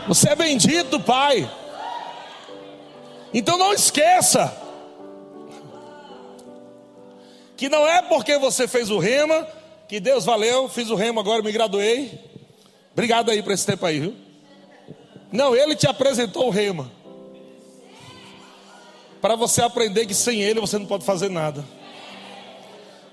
Você 0.07 0.29
é 0.29 0.35
bendito, 0.35 0.99
Pai. 0.99 1.49
Então 3.33 3.57
não 3.57 3.73
esqueça 3.73 4.53
que 7.55 7.69
não 7.69 7.87
é 7.87 8.01
porque 8.01 8.37
você 8.37 8.67
fez 8.67 8.89
o 8.89 8.99
rema 8.99 9.47
que 9.93 9.99
Deus 9.99 10.25
valeu, 10.25 10.67
fiz 10.67 10.89
o 10.89 10.95
remo 10.95 11.19
agora, 11.19 11.43
me 11.43 11.51
graduei. 11.51 12.19
Obrigado 12.93 13.29
aí 13.29 13.43
por 13.43 13.51
esse 13.51 13.63
tempo 13.63 13.85
aí, 13.85 13.99
viu? 13.99 14.15
Não, 15.31 15.55
ele 15.55 15.75
te 15.75 15.85
apresentou 15.85 16.47
o 16.47 16.49
rema. 16.49 16.91
Para 19.21 19.35
você 19.35 19.61
aprender 19.61 20.07
que 20.07 20.15
sem 20.15 20.41
ele 20.41 20.59
você 20.59 20.79
não 20.79 20.87
pode 20.87 21.05
fazer 21.05 21.29
nada. 21.29 21.63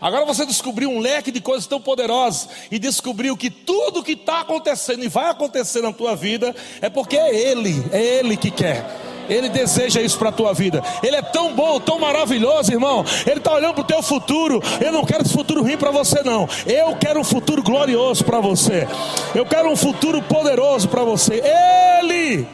Agora 0.00 0.25
você 0.25 0.46
descobriu 0.46 0.88
um 0.88 1.00
leque 1.00 1.30
de 1.30 1.42
coisas 1.42 1.66
tão 1.66 1.82
poderosas 1.82 2.49
e 2.70 2.78
descobriu 2.78 3.37
que 3.37 3.50
tudo 3.50 4.02
que 4.02 4.12
está 4.12 4.40
acontecendo 4.40 5.04
e 5.04 5.08
vai 5.08 5.28
acontecer 5.28 5.82
na 5.82 5.92
tua 5.92 6.16
vida 6.16 6.56
é 6.80 6.88
porque 6.88 7.18
é 7.18 7.37
Ele, 7.37 7.75
é 7.92 8.02
Ele 8.02 8.38
que 8.38 8.50
quer. 8.50 9.09
Ele 9.30 9.49
deseja 9.49 10.02
isso 10.02 10.18
para 10.18 10.28
a 10.30 10.32
tua 10.32 10.52
vida. 10.52 10.82
Ele 11.02 11.16
é 11.16 11.22
tão 11.22 11.54
bom, 11.54 11.78
tão 11.80 11.99
maravilhoso, 11.99 12.72
irmão. 12.72 13.04
Ele 13.26 13.38
está 13.38 13.52
olhando 13.52 13.75
para 13.75 13.82
o 13.82 13.87
teu 13.87 14.02
futuro. 14.02 14.60
Eu 14.84 14.92
não 14.92 15.04
quero 15.04 15.22
esse 15.22 15.32
futuro 15.32 15.62
ruim 15.62 15.76
para 15.76 15.90
você, 15.90 16.22
não. 16.22 16.49
Eu 16.66 16.96
quero 16.96 17.20
um 17.20 17.25
futuro 17.25 17.62
glorioso 17.62 18.25
para 18.25 18.40
você. 18.40 18.87
Eu 19.34 19.46
quero 19.46 19.70
um 19.70 19.76
futuro 19.76 20.20
poderoso 20.22 20.88
para 20.88 21.04
você. 21.04 21.40
Ele. 22.00 22.46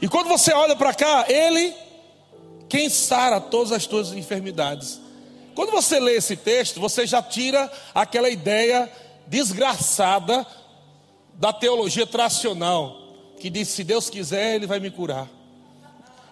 E 0.00 0.08
quando 0.08 0.28
você 0.28 0.52
olha 0.52 0.76
para 0.76 0.94
cá, 0.94 1.24
Ele 1.28 1.74
quem 2.68 2.88
sara 2.88 3.40
todas 3.40 3.72
as 3.72 3.86
tuas 3.86 4.12
enfermidades. 4.12 5.00
Quando 5.54 5.70
você 5.70 6.00
lê 6.00 6.16
esse 6.16 6.36
texto, 6.36 6.80
você 6.80 7.06
já 7.06 7.22
tira 7.22 7.70
aquela 7.94 8.28
ideia 8.28 8.90
desgraçada 9.26 10.46
da 11.34 11.52
teologia 11.52 12.06
tradicional, 12.06 12.96
que 13.38 13.50
diz: 13.50 13.68
se 13.68 13.84
Deus 13.84 14.08
quiser, 14.08 14.56
Ele 14.56 14.66
vai 14.66 14.80
me 14.80 14.90
curar. 14.90 15.28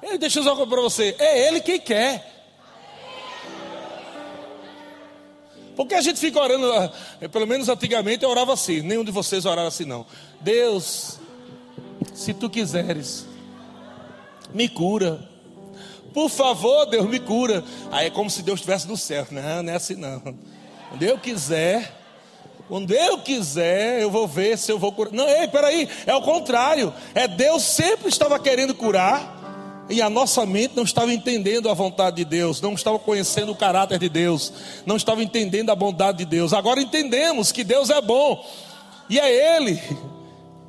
Ele 0.02 0.18
deixa 0.18 0.40
eu 0.40 0.42
dizer 0.44 0.66
para 0.66 0.80
você: 0.80 1.14
é 1.18 1.48
Ele 1.48 1.60
quem 1.60 1.80
quer. 1.80 2.30
Porque 5.76 5.94
a 5.94 6.02
gente 6.02 6.20
fica 6.20 6.38
orando, 6.38 6.70
eh, 7.20 7.28
pelo 7.28 7.46
menos 7.46 7.68
antigamente 7.68 8.24
eu 8.24 8.30
orava 8.30 8.52
assim, 8.52 8.82
nenhum 8.82 9.02
de 9.02 9.10
vocês 9.10 9.46
orava 9.46 9.68
assim 9.68 9.86
não. 9.86 10.04
Deus, 10.40 11.18
se 12.12 12.34
tu 12.34 12.50
quiseres, 12.50 13.26
me 14.52 14.68
cura. 14.68 15.28
Por 16.12 16.28
favor, 16.28 16.84
Deus, 16.86 17.08
me 17.08 17.18
cura. 17.18 17.64
Aí 17.90 18.08
é 18.08 18.10
como 18.10 18.28
se 18.28 18.42
Deus 18.42 18.60
estivesse 18.60 18.86
no 18.86 18.98
céu. 18.98 19.26
Não, 19.30 19.62
não 19.62 19.72
é 19.72 19.76
assim 19.76 19.94
não. 19.94 20.20
Quando 20.90 21.02
eu 21.02 21.18
quiser, 21.18 22.01
quando 22.72 22.90
eu 22.94 23.18
quiser, 23.18 24.00
eu 24.00 24.10
vou 24.10 24.26
ver 24.26 24.56
se 24.56 24.72
eu 24.72 24.78
vou 24.78 24.90
curar. 24.92 25.12
Não, 25.12 25.28
ei, 25.28 25.46
peraí, 25.46 25.86
é 26.06 26.14
o 26.14 26.22
contrário. 26.22 26.90
É 27.14 27.28
Deus 27.28 27.64
sempre 27.64 28.08
estava 28.08 28.38
querendo 28.38 28.74
curar. 28.74 29.84
E 29.90 30.00
a 30.00 30.08
nossa 30.08 30.46
mente 30.46 30.74
não 30.74 30.82
estava 30.82 31.12
entendendo 31.12 31.68
a 31.68 31.74
vontade 31.74 32.16
de 32.16 32.24
Deus, 32.24 32.62
não 32.62 32.72
estava 32.72 32.98
conhecendo 32.98 33.52
o 33.52 33.54
caráter 33.54 33.98
de 33.98 34.08
Deus, 34.08 34.50
não 34.86 34.96
estava 34.96 35.22
entendendo 35.22 35.68
a 35.68 35.76
bondade 35.76 36.16
de 36.16 36.24
Deus. 36.24 36.54
Agora 36.54 36.80
entendemos 36.80 37.52
que 37.52 37.62
Deus 37.62 37.90
é 37.90 38.00
bom, 38.00 38.42
e 39.10 39.20
é 39.20 39.58
Ele 39.58 39.78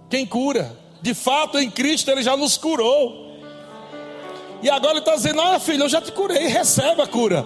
quem 0.10 0.26
cura. 0.26 0.78
De 1.02 1.14
fato, 1.14 1.58
em 1.58 1.72
Cristo 1.72 2.12
Ele 2.12 2.22
já 2.22 2.36
nos 2.36 2.58
curou. 2.58 3.40
E 4.62 4.70
agora 4.70 4.92
Ele 4.92 5.00
está 5.00 5.16
dizendo: 5.16 5.40
Olha, 5.40 5.58
filho, 5.58 5.84
eu 5.84 5.90
já 5.90 6.02
te 6.02 6.12
curei, 6.12 6.48
recebe 6.48 7.02
a 7.02 7.08
cura. 7.08 7.46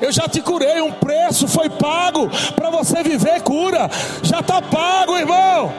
Eu 0.00 0.10
já 0.10 0.28
te 0.28 0.40
curei, 0.40 0.80
um 0.80 0.92
preço 0.92 1.46
foi 1.46 1.68
pago 1.68 2.28
para 2.54 2.70
você 2.70 3.02
viver 3.02 3.42
cura. 3.42 3.90
Já 4.22 4.40
está 4.40 4.62
pago, 4.62 5.16
irmão. 5.16 5.72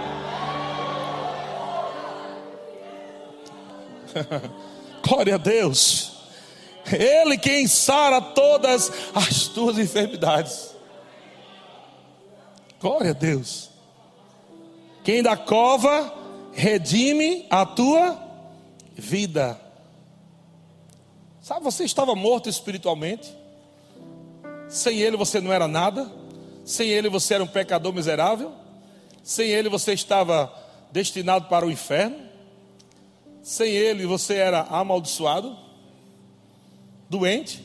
Glória 5.07 5.35
a 5.35 5.37
Deus. 5.37 6.11
Ele 6.91 7.37
quem 7.37 7.67
sara 7.67 8.21
todas 8.21 8.91
as 9.15 9.47
tuas 9.47 9.77
enfermidades. 9.77 10.75
Glória 12.79 13.11
a 13.11 13.13
Deus. 13.13 13.69
Quem 15.03 15.23
da 15.23 15.35
cova 15.37 16.13
redime 16.51 17.45
a 17.49 17.65
tua 17.65 18.19
vida. 18.93 19.59
Sabe, 21.41 21.63
você 21.63 21.83
estava 21.83 22.15
morto 22.15 22.49
espiritualmente. 22.49 23.40
Sem 24.71 24.99
Ele 24.99 25.17
você 25.17 25.41
não 25.41 25.51
era 25.51 25.67
nada. 25.67 26.09
Sem 26.63 26.87
Ele 26.87 27.09
você 27.09 27.33
era 27.33 27.43
um 27.43 27.47
pecador 27.47 27.93
miserável. 27.93 28.53
Sem 29.21 29.49
Ele 29.49 29.67
você 29.67 29.91
estava 29.91 30.51
destinado 30.93 31.49
para 31.49 31.65
o 31.65 31.71
inferno. 31.71 32.17
Sem 33.43 33.73
Ele 33.73 34.05
você 34.05 34.35
era 34.35 34.61
amaldiçoado. 34.61 35.57
doente, 37.09 37.61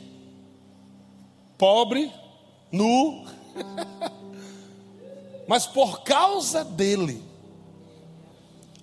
pobre, 1.57 2.13
nu. 2.73 3.25
Mas 5.47 5.65
por 5.65 6.03
causa 6.03 6.65
dele, 6.65 7.23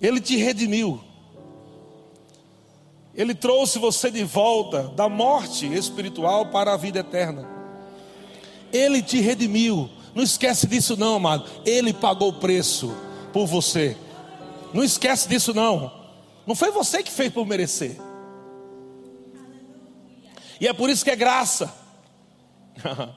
ele 0.00 0.18
te 0.18 0.38
redimiu. 0.38 0.98
Ele 3.14 3.34
trouxe 3.34 3.78
você 3.78 4.10
de 4.10 4.24
volta 4.24 4.84
da 4.88 5.10
morte 5.10 5.66
espiritual 5.66 6.46
para 6.46 6.72
a 6.72 6.76
vida 6.78 7.00
eterna. 7.00 7.53
Ele 8.74 9.00
te 9.00 9.20
redimiu. 9.20 9.88
Não 10.12 10.24
esquece 10.24 10.66
disso 10.66 10.96
não, 10.96 11.14
amado. 11.14 11.48
Ele 11.64 11.92
pagou 11.92 12.30
o 12.30 12.40
preço 12.40 12.92
por 13.32 13.46
você. 13.46 13.96
Não 14.72 14.82
esquece 14.82 15.28
disso 15.28 15.54
não. 15.54 15.92
Não 16.44 16.56
foi 16.56 16.72
você 16.72 17.00
que 17.00 17.10
fez 17.10 17.32
por 17.32 17.46
merecer. 17.46 17.96
E 20.60 20.66
é 20.66 20.72
por 20.72 20.90
isso 20.90 21.04
que 21.04 21.10
é 21.10 21.16
graça. 21.16 21.72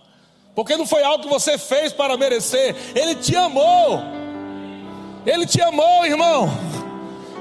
Porque 0.54 0.78
não 0.78 0.86
foi 0.86 1.04
algo 1.04 1.24
que 1.24 1.30
você 1.30 1.58
fez 1.58 1.92
para 1.92 2.18
merecer. 2.18 2.76
Ele 2.96 3.16
te 3.16 3.36
amou. 3.36 4.02
Ele 5.26 5.46
te 5.46 5.62
amou, 5.62 6.06
irmão. 6.06 6.50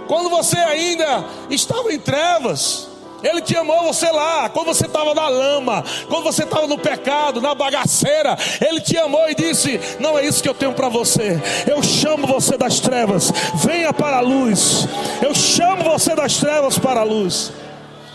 Quando 0.06 0.30
você 0.30 0.58
ainda 0.58 1.24
estava 1.50 1.92
em 1.92 1.98
trevas, 1.98 2.88
Ele 3.26 3.42
te 3.42 3.56
amou 3.56 3.82
você 3.82 4.10
lá. 4.10 4.48
Quando 4.48 4.66
você 4.66 4.86
estava 4.86 5.14
na 5.14 5.28
lama, 5.28 5.84
quando 6.08 6.22
você 6.22 6.44
estava 6.44 6.66
no 6.66 6.78
pecado, 6.78 7.40
na 7.40 7.54
bagaceira, 7.54 8.36
Ele 8.64 8.80
te 8.80 8.96
amou 8.96 9.28
e 9.28 9.34
disse: 9.34 9.80
Não 9.98 10.16
é 10.16 10.24
isso 10.24 10.42
que 10.42 10.48
eu 10.48 10.54
tenho 10.54 10.72
para 10.72 10.88
você. 10.88 11.40
Eu 11.66 11.82
chamo 11.82 12.26
você 12.26 12.56
das 12.56 12.78
trevas, 12.78 13.32
venha 13.54 13.92
para 13.92 14.18
a 14.18 14.20
luz. 14.20 14.86
Eu 15.20 15.34
chamo 15.34 15.82
você 15.82 16.14
das 16.14 16.36
trevas 16.36 16.78
para 16.78 17.00
a 17.00 17.04
luz. 17.04 17.52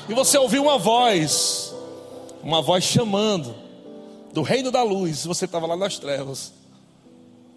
E 0.08 0.14
você 0.14 0.38
ouviu 0.38 0.64
uma 0.64 0.78
voz, 0.78 1.76
uma 2.42 2.62
voz 2.62 2.84
chamando 2.84 3.54
do 4.34 4.42
reino 4.42 4.72
da 4.72 4.82
luz. 4.82 5.26
Você 5.26 5.46
estava 5.46 5.68
lá 5.68 5.76
nas 5.76 6.00
trevas, 6.00 6.54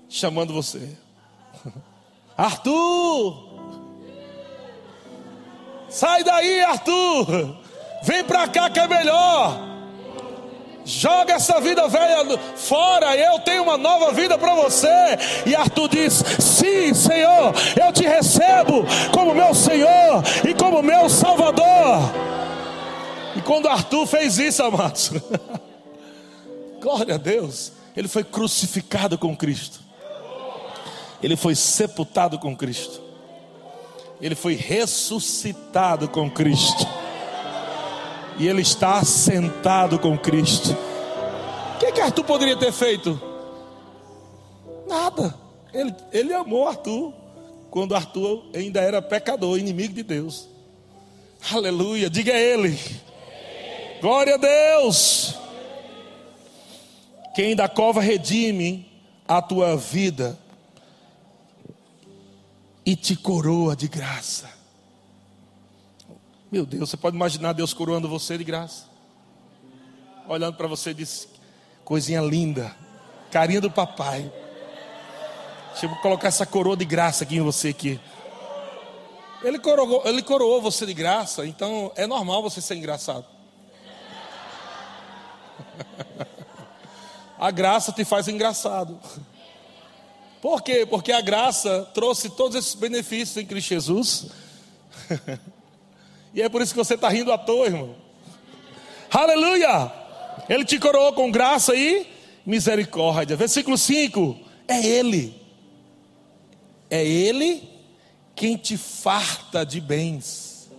chamando 0.08 0.52
você. 0.52 0.88
Arthur! 2.36 3.53
Sai 5.94 6.24
daí, 6.24 6.60
Arthur. 6.64 7.54
Vem 8.02 8.24
para 8.24 8.48
cá 8.48 8.68
que 8.68 8.80
é 8.80 8.88
melhor. 8.88 9.60
Joga 10.84 11.34
essa 11.34 11.60
vida 11.60 11.86
velha 11.86 12.36
fora, 12.56 13.16
eu 13.16 13.38
tenho 13.38 13.62
uma 13.62 13.78
nova 13.78 14.10
vida 14.10 14.36
para 14.36 14.54
você. 14.54 14.88
E 15.46 15.54
Arthur 15.54 15.88
diz: 15.88 16.14
Sim, 16.40 16.92
Senhor, 16.92 17.54
eu 17.80 17.92
te 17.92 18.02
recebo 18.02 18.84
como 19.12 19.36
meu 19.36 19.54
Senhor 19.54 20.24
e 20.44 20.52
como 20.52 20.82
meu 20.82 21.08
Salvador. 21.08 22.00
E 23.36 23.40
quando 23.40 23.68
Arthur 23.68 24.04
fez 24.04 24.36
isso, 24.36 24.64
amados, 24.64 25.12
glória 26.82 27.14
a 27.14 27.18
Deus, 27.18 27.70
ele 27.96 28.08
foi 28.08 28.24
crucificado 28.24 29.16
com 29.16 29.36
Cristo, 29.36 29.78
ele 31.22 31.36
foi 31.36 31.54
sepultado 31.54 32.36
com 32.36 32.56
Cristo 32.56 33.03
ele 34.24 34.34
foi 34.34 34.54
ressuscitado 34.54 36.08
com 36.08 36.30
Cristo. 36.30 36.88
E 38.38 38.48
ele 38.48 38.62
está 38.62 39.04
sentado 39.04 39.98
com 39.98 40.16
Cristo. 40.16 40.74
O 41.74 41.78
que, 41.78 41.92
que 41.92 42.00
Arthur 42.00 42.24
poderia 42.24 42.56
ter 42.56 42.72
feito? 42.72 43.20
Nada. 44.88 45.38
Ele, 45.74 45.94
ele 46.10 46.32
amou 46.32 46.66
Arthur 46.66 47.12
quando 47.70 47.94
Arthur 47.94 48.46
ainda 48.54 48.80
era 48.80 49.02
pecador, 49.02 49.58
inimigo 49.58 49.92
de 49.92 50.02
Deus. 50.02 50.48
Aleluia. 51.52 52.08
Diga 52.08 52.32
a 52.32 52.38
ele. 52.38 52.80
Glória 54.00 54.36
a 54.36 54.38
Deus. 54.38 55.34
Quem 57.34 57.54
da 57.54 57.68
cova 57.68 58.00
redime 58.00 58.90
a 59.28 59.42
tua 59.42 59.76
vida 59.76 60.38
e 62.84 62.94
te 62.94 63.16
coroa 63.16 63.74
de 63.74 63.88
graça. 63.88 64.50
Meu 66.50 66.66
Deus, 66.66 66.90
você 66.90 66.96
pode 66.96 67.16
imaginar 67.16 67.52
Deus 67.52 67.72
coroando 67.72 68.08
você 68.08 68.36
de 68.38 68.44
graça? 68.44 68.84
Olhando 70.28 70.56
para 70.56 70.68
você 70.68 70.90
e 70.90 70.94
diz: 70.94 71.28
coisinha 71.84 72.20
linda, 72.20 72.74
carinha 73.30 73.60
do 73.60 73.70
papai. 73.70 74.32
Deixa 75.70 75.86
eu 75.86 75.96
colocar 75.96 76.28
essa 76.28 76.46
coroa 76.46 76.76
de 76.76 76.84
graça 76.84 77.24
aqui 77.24 77.36
em 77.36 77.40
você 77.40 77.70
aqui. 77.70 77.98
Ele 79.42 79.58
coroou, 79.58 80.02
ele 80.04 80.22
coroou 80.22 80.62
você 80.62 80.86
de 80.86 80.94
graça, 80.94 81.44
então 81.46 81.90
é 81.96 82.06
normal 82.06 82.40
você 82.42 82.60
ser 82.60 82.76
engraçado. 82.76 83.26
A 87.36 87.50
graça 87.50 87.90
te 87.92 88.04
faz 88.04 88.28
engraçado. 88.28 88.96
Por 90.44 90.60
quê? 90.60 90.84
Porque 90.84 91.10
a 91.10 91.22
graça 91.22 91.88
trouxe 91.94 92.28
todos 92.28 92.54
esses 92.54 92.74
benefícios 92.74 93.34
em 93.38 93.46
Cristo 93.46 93.68
Jesus. 93.70 94.26
e 96.34 96.42
é 96.42 96.50
por 96.50 96.60
isso 96.60 96.74
que 96.74 96.78
você 96.78 96.96
está 96.96 97.08
rindo 97.08 97.32
à 97.32 97.38
toa, 97.38 97.64
irmão. 97.64 97.94
Aleluia! 99.10 99.90
Ele 100.46 100.66
te 100.66 100.78
coroou 100.78 101.14
com 101.14 101.30
graça 101.30 101.74
e 101.74 102.06
misericórdia. 102.44 103.38
Versículo 103.38 103.78
5: 103.78 104.38
É 104.68 104.86
Ele, 104.86 105.34
é 106.90 107.02
Ele 107.02 107.66
quem 108.34 108.58
te 108.58 108.76
farta 108.76 109.64
de 109.64 109.80
bens. 109.80 110.70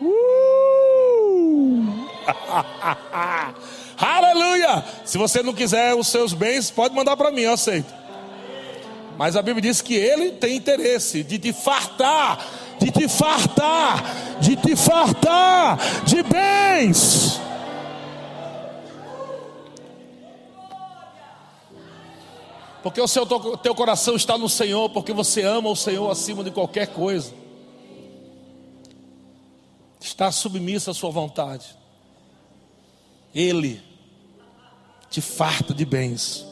Uh! 0.00 1.84
Aleluia! 3.96 4.84
Se 5.04 5.16
você 5.16 5.40
não 5.40 5.54
quiser 5.54 5.94
os 5.94 6.08
seus 6.08 6.32
bens, 6.32 6.68
pode 6.68 6.96
mandar 6.96 7.16
para 7.16 7.30
mim, 7.30 7.42
eu 7.42 7.52
aceito. 7.52 8.07
Mas 9.18 9.34
a 9.34 9.42
Bíblia 9.42 9.60
diz 9.60 9.82
que 9.82 9.94
ele 9.94 10.30
tem 10.30 10.56
interesse 10.56 11.24
de 11.24 11.40
te 11.40 11.52
fartar, 11.52 12.38
de 12.78 12.88
te 12.92 13.08
fartar, 13.08 14.38
de 14.38 14.54
te 14.54 14.76
fartar 14.76 16.04
de 16.04 16.22
bens. 16.22 17.40
Porque 22.80 23.00
o 23.00 23.08
seu 23.08 23.26
teu 23.56 23.74
coração 23.74 24.14
está 24.14 24.38
no 24.38 24.48
Senhor, 24.48 24.88
porque 24.90 25.12
você 25.12 25.42
ama 25.42 25.68
o 25.68 25.74
Senhor 25.74 26.08
acima 26.08 26.44
de 26.44 26.52
qualquer 26.52 26.86
coisa. 26.86 27.34
Está 30.00 30.30
submisso 30.30 30.92
à 30.92 30.94
sua 30.94 31.10
vontade. 31.10 31.76
Ele 33.34 33.82
te 35.10 35.20
farta 35.20 35.74
de 35.74 35.84
bens. 35.84 36.46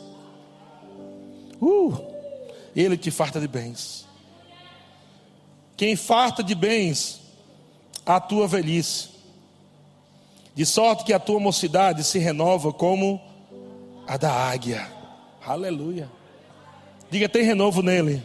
Uh! 1.62 2.15
Ele 2.77 2.99
te 2.99 3.11
farta 3.11 3.41
de 3.41 3.49
bens. 3.49 4.07
Quem 5.77 5.97
farta 5.97 6.43
de 6.43 6.55
bens, 6.55 7.21
a 8.05 8.21
tua 8.21 8.47
velhice, 8.47 9.09
de 10.55 10.65
sorte 10.67 11.05
que 11.05 11.12
a 11.12 11.19
tua 11.19 11.41
mocidade 11.41 12.05
se 12.05 12.19
renova 12.19 12.73
como 12.73 13.21
a 14.07 14.17
da 14.17 14.33
águia. 14.33 14.87
Aleluia. 15.45 16.11
Diga, 17.11 17.29
tem 17.29 17.43
renovo 17.43 17.83
nele. 17.83 18.23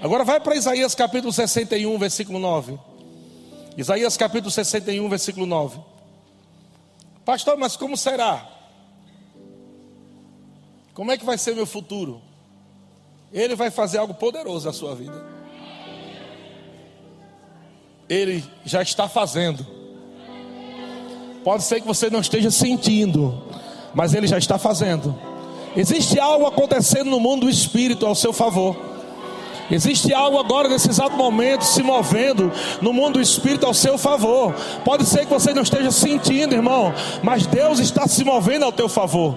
Agora 0.00 0.24
vai 0.24 0.40
para 0.40 0.54
Isaías 0.54 0.94
capítulo 0.94 1.32
61, 1.32 1.98
versículo 1.98 2.38
9. 2.38 2.78
Isaías 3.76 4.16
capítulo 4.16 4.50
61, 4.50 5.08
versículo 5.08 5.46
9. 5.46 5.80
Pastor, 7.24 7.56
mas 7.56 7.76
como 7.76 7.96
será? 7.96 8.48
Como 10.94 11.12
é 11.12 11.18
que 11.18 11.24
vai 11.24 11.38
ser 11.38 11.54
meu 11.54 11.66
futuro? 11.66 12.27
Ele 13.32 13.54
vai 13.54 13.70
fazer 13.70 13.98
algo 13.98 14.14
poderoso 14.14 14.66
na 14.66 14.72
sua 14.72 14.94
vida. 14.94 15.24
Ele 18.08 18.42
já 18.64 18.82
está 18.82 19.08
fazendo. 19.08 19.66
Pode 21.44 21.62
ser 21.62 21.80
que 21.80 21.86
você 21.86 22.08
não 22.10 22.20
esteja 22.20 22.50
sentindo, 22.50 23.42
mas 23.94 24.14
ele 24.14 24.26
já 24.26 24.38
está 24.38 24.58
fazendo. 24.58 25.14
Existe 25.76 26.18
algo 26.18 26.46
acontecendo 26.46 27.10
no 27.10 27.20
mundo 27.20 27.42
do 27.42 27.50
espírito 27.50 28.06
ao 28.06 28.14
seu 28.14 28.32
favor. 28.32 28.76
Existe 29.70 30.14
algo 30.14 30.38
agora 30.38 30.66
nesse 30.66 30.88
exato 30.88 31.14
momento 31.14 31.62
se 31.62 31.82
movendo 31.82 32.50
no 32.80 32.90
mundo 32.90 33.14
do 33.14 33.20
espírito 33.20 33.66
ao 33.66 33.74
seu 33.74 33.98
favor. 33.98 34.54
Pode 34.82 35.04
ser 35.04 35.26
que 35.26 35.32
você 35.32 35.52
não 35.52 35.62
esteja 35.62 35.90
sentindo, 35.90 36.54
irmão, 36.54 36.94
mas 37.22 37.46
Deus 37.46 37.78
está 37.78 38.06
se 38.06 38.24
movendo 38.24 38.64
ao 38.64 38.72
teu 38.72 38.88
favor. 38.88 39.36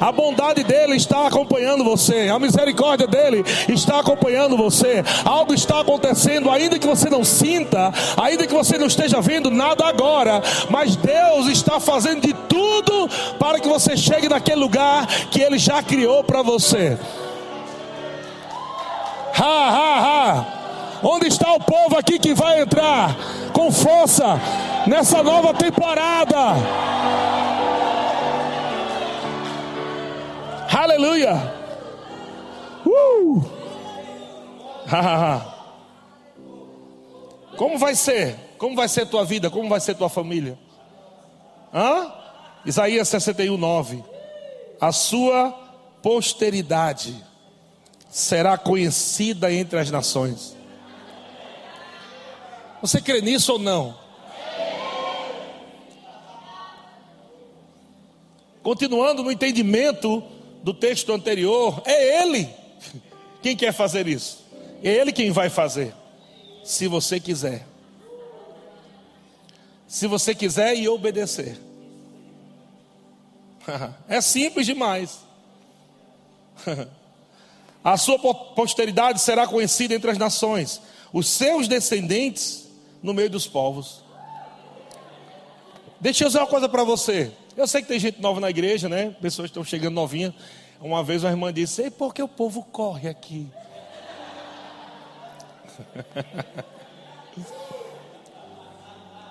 A 0.00 0.12
bondade 0.12 0.62
dele 0.64 0.96
está 0.96 1.26
acompanhando 1.26 1.84
você, 1.84 2.28
a 2.28 2.38
misericórdia 2.38 3.06
dele 3.06 3.44
está 3.68 4.00
acompanhando 4.00 4.56
você. 4.56 5.04
Algo 5.24 5.54
está 5.54 5.80
acontecendo, 5.80 6.50
ainda 6.50 6.78
que 6.78 6.86
você 6.86 7.08
não 7.08 7.24
sinta, 7.24 7.92
ainda 8.16 8.46
que 8.46 8.54
você 8.54 8.78
não 8.78 8.86
esteja 8.86 9.20
vendo 9.20 9.50
nada 9.50 9.86
agora, 9.86 10.42
mas 10.70 10.96
Deus 10.96 11.48
está 11.48 11.78
fazendo 11.80 12.22
de 12.22 12.32
tudo 12.32 13.08
para 13.38 13.58
que 13.60 13.68
você 13.68 13.96
chegue 13.96 14.28
naquele 14.28 14.60
lugar 14.60 15.06
que 15.30 15.40
ele 15.40 15.58
já 15.58 15.82
criou 15.82 16.22
para 16.24 16.42
você. 16.42 16.98
Ha, 19.36 19.44
ha, 19.44 19.98
ha. 20.00 20.46
Onde 21.02 21.26
está 21.26 21.52
o 21.52 21.60
povo 21.60 21.98
aqui 21.98 22.18
que 22.18 22.34
vai 22.34 22.62
entrar 22.62 23.14
com 23.52 23.70
força? 23.70 24.40
nessa 24.86 25.22
nova 25.22 25.54
temporada. 25.54 26.56
Aleluia. 30.74 31.34
Uh! 32.84 33.44
Como 37.56 37.78
vai 37.78 37.94
ser? 37.94 38.36
Como 38.58 38.74
vai 38.74 38.88
ser 38.88 39.06
tua 39.06 39.24
vida? 39.24 39.48
Como 39.48 39.68
vai 39.68 39.78
ser 39.78 39.94
tua 39.94 40.08
família? 40.08 40.58
Hã? 41.72 42.12
Isaías 42.66 43.06
61, 43.06 43.56
9. 43.56 44.02
A 44.80 44.90
sua 44.90 45.52
posteridade 46.02 47.24
será 48.10 48.58
conhecida 48.58 49.52
entre 49.52 49.78
as 49.78 49.92
nações. 49.92 50.56
Você 52.80 53.00
crê 53.00 53.20
nisso 53.20 53.52
ou 53.52 53.58
não? 53.60 53.96
Continuando 58.60 59.22
no 59.22 59.30
entendimento 59.30 60.33
do 60.64 60.72
texto 60.72 61.12
anterior, 61.12 61.82
é 61.84 62.22
Ele 62.22 62.48
quem 63.42 63.54
quer 63.54 63.70
fazer 63.70 64.08
isso. 64.08 64.42
É 64.82 64.88
Ele 64.88 65.12
quem 65.12 65.30
vai 65.30 65.50
fazer, 65.50 65.94
se 66.64 66.88
você 66.88 67.20
quiser. 67.20 67.66
Se 69.86 70.06
você 70.06 70.34
quiser 70.34 70.74
e 70.74 70.88
obedecer. 70.88 71.60
É 74.08 74.20
simples 74.20 74.66
demais. 74.66 75.20
A 77.82 77.96
sua 77.96 78.18
posteridade 78.18 79.20
será 79.22 79.46
conhecida 79.46 79.94
entre 79.94 80.10
as 80.10 80.18
nações, 80.18 80.80
os 81.12 81.28
seus 81.28 81.66
descendentes 81.66 82.68
no 83.02 83.14
meio 83.14 83.30
dos 83.30 83.46
povos. 83.46 84.02
Deixa 86.00 86.24
eu 86.24 86.28
dizer 86.28 86.40
uma 86.40 86.46
coisa 86.46 86.68
para 86.68 86.84
você. 86.84 87.32
Eu 87.56 87.68
sei 87.68 87.82
que 87.82 87.88
tem 87.88 88.00
gente 88.00 88.20
nova 88.20 88.40
na 88.40 88.50
igreja, 88.50 88.88
né? 88.88 89.14
Pessoas 89.20 89.48
estão 89.48 89.62
chegando 89.62 89.94
novinha. 89.94 90.34
Uma 90.80 91.04
vez 91.04 91.22
uma 91.22 91.30
irmã 91.30 91.52
disse: 91.52 91.82
Ei, 91.82 91.90
por 91.90 92.12
que 92.12 92.22
o 92.22 92.28
povo 92.28 92.62
corre 92.64 93.08
aqui? 93.08 93.46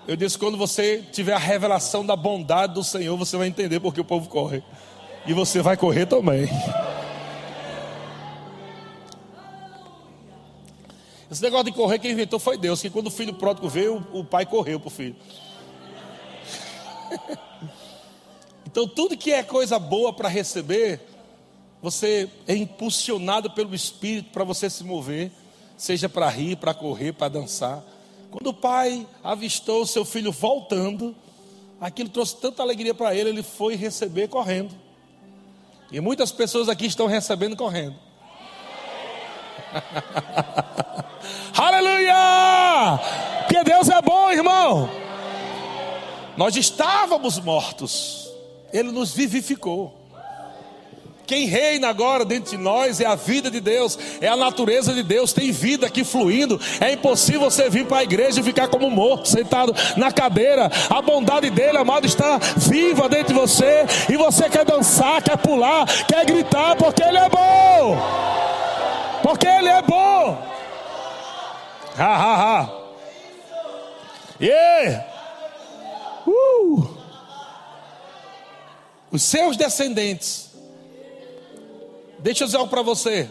Eu 0.08 0.16
disse: 0.16 0.38
quando 0.38 0.58
você 0.58 1.04
tiver 1.12 1.34
a 1.34 1.38
revelação 1.38 2.06
da 2.06 2.16
bondade 2.16 2.74
do 2.74 2.84
Senhor, 2.84 3.18
você 3.18 3.36
vai 3.36 3.48
entender 3.48 3.80
porque 3.80 4.00
o 4.00 4.06
povo 4.06 4.30
corre. 4.30 4.64
E 5.26 5.34
você 5.34 5.62
vai 5.62 5.76
correr 5.76 6.06
também. 6.06 6.48
Esse 11.30 11.42
negócio 11.42 11.66
de 11.66 11.72
correr, 11.72 12.00
quem 12.00 12.12
inventou 12.12 12.40
foi 12.40 12.58
Deus. 12.58 12.82
Que 12.82 12.90
quando 12.90 13.08
o 13.08 13.12
filho 13.12 13.34
pródigo 13.34 13.68
veio, 13.68 14.06
o 14.14 14.24
pai 14.24 14.46
correu 14.46 14.80
para 14.80 14.88
o 14.88 14.92
filho. 14.92 15.16
Então, 18.74 18.88
tudo 18.88 19.16
que 19.16 19.32
é 19.32 19.44
coisa 19.44 19.78
boa 19.78 20.12
para 20.12 20.28
receber, 20.28 21.00
você 21.80 22.28
é 22.48 22.56
impulsionado 22.56 23.52
pelo 23.52 23.76
Espírito 23.76 24.32
para 24.32 24.44
você 24.44 24.68
se 24.68 24.84
mover, 24.84 25.32
seja 25.78 26.10
para 26.10 26.28
rir, 26.28 26.56
para 26.56 26.74
correr, 26.74 27.14
para 27.14 27.30
dançar. 27.30 27.84
Quando 28.32 28.48
o 28.48 28.54
pai 28.54 29.06
avistou 29.24 29.86
seu 29.86 30.04
filho 30.04 30.32
voltando, 30.32 31.16
aquilo 31.80 32.10
trouxe 32.10 32.36
tanta 32.38 32.64
alegria 32.64 32.96
para 32.96 33.14
ele, 33.14 33.30
ele 33.30 33.44
foi 33.44 33.76
receber 33.76 34.28
correndo. 34.28 34.74
E 35.92 36.00
muitas 36.00 36.32
pessoas 36.32 36.68
aqui 36.68 36.88
estão 36.88 37.06
recebendo 37.06 37.56
correndo. 37.56 37.96
Aleluia! 41.56 43.00
Porque 43.42 43.64
Deus 43.66 43.88
é 43.88 44.02
bom, 44.02 44.32
irmão. 44.32 44.90
Nós 46.36 46.56
estávamos 46.56 47.38
mortos, 47.38 48.23
Ele 48.74 48.92
nos 48.92 49.14
vivificou. 49.14 50.04
Quem 51.26 51.46
reina 51.46 51.88
agora 51.88 52.26
dentro 52.26 52.52
de 52.52 52.58
nós 52.58 53.00
é 53.00 53.06
a 53.06 53.16
vida 53.16 53.50
de 53.50 53.62
Deus, 53.62 53.98
é 54.20 54.28
a 54.28 54.36
natureza 54.36 54.94
de 54.94 55.02
Deus, 55.02 55.32
tem 55.32 55.52
vida 55.52 55.88
aqui 55.88 56.04
fluindo. 56.04 56.60
É 56.82 56.92
impossível 56.92 57.50
você 57.50 57.70
vir 57.70 57.86
para 57.86 58.00
a 58.00 58.04
igreja 58.04 58.42
e 58.42 58.44
ficar 58.44 58.68
como 58.68 58.90
morto, 58.90 59.30
sentado 59.30 59.74
na 59.96 60.12
cadeira. 60.12 60.70
A 60.90 61.02
bondade 61.02 61.50
dele, 61.50 61.78
amado, 61.78 62.06
está 62.06 62.38
viva 62.58 63.08
dentro 63.08 63.34
de 63.34 63.40
você. 63.40 63.86
E 64.10 64.18
você 64.18 64.50
quer 64.50 64.66
dançar, 64.66 65.22
quer 65.22 65.38
pular, 65.38 65.86
quer 66.06 66.26
gritar, 66.26 66.76
porque 66.76 67.02
ele 67.02 67.18
é 67.18 67.30
bom. 67.30 67.98
Porque 69.22 69.48
ele 69.48 69.70
é 69.70 69.82
bom. 69.82 70.38
Ha 71.98 72.16
ha 72.16 72.36
ha. 72.36 72.84
Yeah. 74.42 75.06
Uh. 76.28 77.03
Os 79.14 79.24
seus 79.24 79.56
descendentes 79.56 80.54
Deixa 82.24 82.46
eu 82.46 82.48
dizer 82.48 82.58
algo 82.58 82.70
para 82.70 82.82
você. 82.82 83.30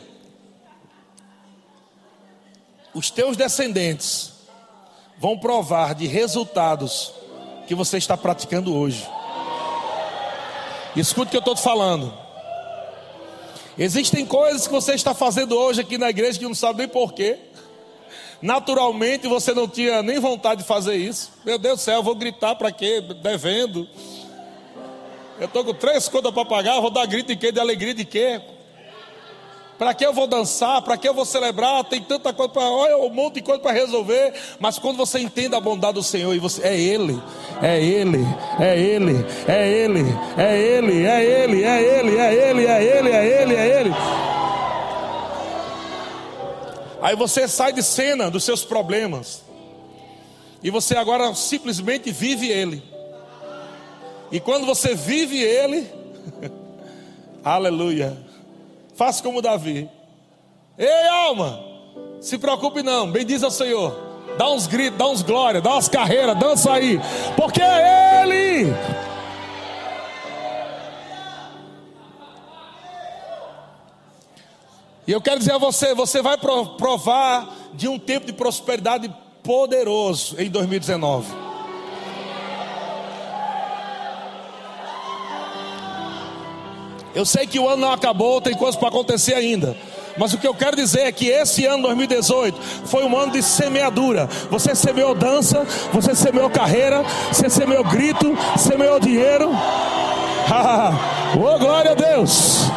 Os 2.93 3.11
teus 3.11 3.39
descendentes 3.39 4.33
vão 5.19 5.39
provar 5.39 5.95
de 5.95 6.07
resultados 6.07 7.11
que 7.67 7.75
você 7.75 7.97
está 7.97 8.19
praticando 8.19 8.77
hoje. 8.77 9.09
Escute 10.95 11.29
o 11.29 11.31
que 11.31 11.37
eu 11.39 11.39
estou 11.39 11.55
te 11.55 11.63
falando. 11.63 12.13
Existem 13.79 14.27
coisas 14.27 14.67
que 14.67 14.73
você 14.75 14.93
está 14.93 15.15
fazendo 15.15 15.57
hoje 15.57 15.81
aqui 15.81 15.97
na 15.97 16.11
igreja 16.11 16.39
que 16.39 16.45
não 16.45 16.55
sabe 16.55 16.81
nem 16.81 16.89
porquê. 16.89 17.39
Naturalmente 18.43 19.27
você 19.27 19.55
não 19.55 19.67
tinha 19.67 20.03
nem 20.03 20.21
vontade 20.21 20.61
de 20.61 20.69
fazer 20.69 20.97
isso. 20.97 21.33
Meu 21.47 21.57
Deus 21.57 21.81
do 21.81 21.83
céu, 21.83 21.95
eu 21.95 22.03
vou 22.03 22.15
gritar 22.15 22.57
para 22.57 22.71
quê? 22.71 23.01
Devendo. 23.23 23.89
Eu 25.43 25.47
estou 25.47 25.65
com 25.65 25.75
três 25.75 26.09
contas 26.09 26.31
para 26.31 26.45
pagar, 26.45 26.79
vou 26.81 26.89
dar 26.89 27.05
grito 27.05 27.27
de 27.27 27.37
quê? 27.37 27.51
De 27.51 27.59
alegria 27.59 27.93
de 27.93 28.05
quê? 28.05 28.41
Para 29.77 29.93
que 29.93 30.07
eu 30.07 30.13
vou 30.13 30.29
dançar? 30.29 30.81
Para 30.83 30.97
que 30.97 31.09
eu 31.09 31.13
vou 31.13 31.25
celebrar? 31.25 31.83
Tem 31.83 32.01
tanta 32.01 32.33
coisa 32.33 32.53
para, 32.53 32.63
olha, 32.63 32.97
um 32.99 33.11
monte 33.11 33.35
de 33.35 33.43
coisa 33.43 33.61
para 33.61 33.73
resolver. 33.73 34.35
Mas 34.61 34.79
quando 34.79 34.99
você 34.99 35.19
entende 35.19 35.57
a 35.57 35.61
bondade 35.61 35.95
do 35.95 36.03
Senhor 36.05 36.33
e 36.33 36.39
você 36.39 36.63
é 36.63 36.81
Ele, 36.81 37.21
é 37.61 37.83
Ele, 37.83 38.25
é 38.61 38.79
Ele, 38.79 39.27
é 39.49 39.69
Ele, 39.69 40.01
é 40.37 40.55
Ele, 40.55 41.05
é 41.05 41.25
Ele, 41.25 41.65
é 41.65 41.83
Ele, 41.83 42.17
é 42.17 42.35
Ele, 42.35 42.67
é 42.67 42.85
Ele, 42.85 43.11
é 43.11 43.43
Ele, 43.43 43.55
é 43.57 43.81
Ele. 43.81 43.91
Aí 47.03 47.17
você 47.17 47.49
sai 47.49 47.73
de 47.73 47.83
cena 47.83 48.31
dos 48.31 48.45
seus 48.45 48.65
problemas. 48.65 49.43
E 50.63 50.71
você 50.71 50.97
agora 50.97 51.35
simplesmente 51.35 52.13
vive 52.13 52.49
Ele. 52.49 52.92
E 54.33 54.41
quando 54.41 54.65
você 54.65 54.95
vive 54.95 55.39
Ele, 55.39 55.87
aleluia. 57.45 58.17
Faça 58.95 59.23
como 59.23 59.43
Davi. 59.43 59.91
Ei, 60.79 61.09
alma, 61.09 61.63
se 62.19 62.39
preocupe 62.39 62.83
não, 62.83 63.13
bendiz 63.13 63.43
ao 63.43 63.51
Senhor. 63.51 63.95
Dá 64.39 64.51
uns 64.51 64.67
gritos, 64.67 64.99
dá 64.99 65.07
uns 65.07 65.21
glória, 65.21 65.61
dá 65.61 65.73
umas 65.75 65.87
carreiras, 65.87 66.39
dança 66.39 66.73
aí, 66.73 66.99
porque 67.37 67.61
é 67.61 68.23
Ele. 68.23 68.73
E 75.07 75.13
eu 75.13 75.21
quero 75.21 75.41
dizer 75.41 75.53
a 75.53 75.59
você: 75.59 75.95
você 75.95 76.23
vai 76.23 76.39
provar 76.39 77.55
de 77.75 77.87
um 77.87 77.99
tempo 77.99 78.25
de 78.25 78.33
prosperidade 78.33 79.15
poderoso 79.43 80.41
em 80.41 80.49
2019. 80.49 81.52
Eu 87.15 87.25
sei 87.25 87.47
que 87.47 87.59
o 87.59 87.69
ano 87.69 87.83
não 87.83 87.93
acabou, 87.93 88.41
tem 88.41 88.55
coisas 88.55 88.77
para 88.77 88.89
acontecer 88.89 89.35
ainda. 89.35 89.77
Mas 90.17 90.33
o 90.33 90.39
que 90.39 90.47
eu 90.47 90.55
quero 90.55 90.77
dizer 90.77 91.03
é 91.03 91.13
que 91.13 91.29
esse 91.29 91.65
ano 91.67 91.83
2018 91.85 92.59
foi 92.85 93.05
um 93.05 93.17
ano 93.17 93.33
de 93.33 93.43
semeadura. 93.43 94.29
Você 94.51 94.75
semeou 94.75 95.15
dança, 95.15 95.67
você 95.93 96.15
semeou 96.15 96.51
carreira, 96.51 97.03
você 97.31 97.49
semeou 97.49 97.85
grito, 97.85 98.37
semeou 98.57 99.01
dinheiro. 99.01 99.51
oh, 101.37 101.59
glória 101.59 101.93
a 101.93 101.95
Deus! 101.95 102.71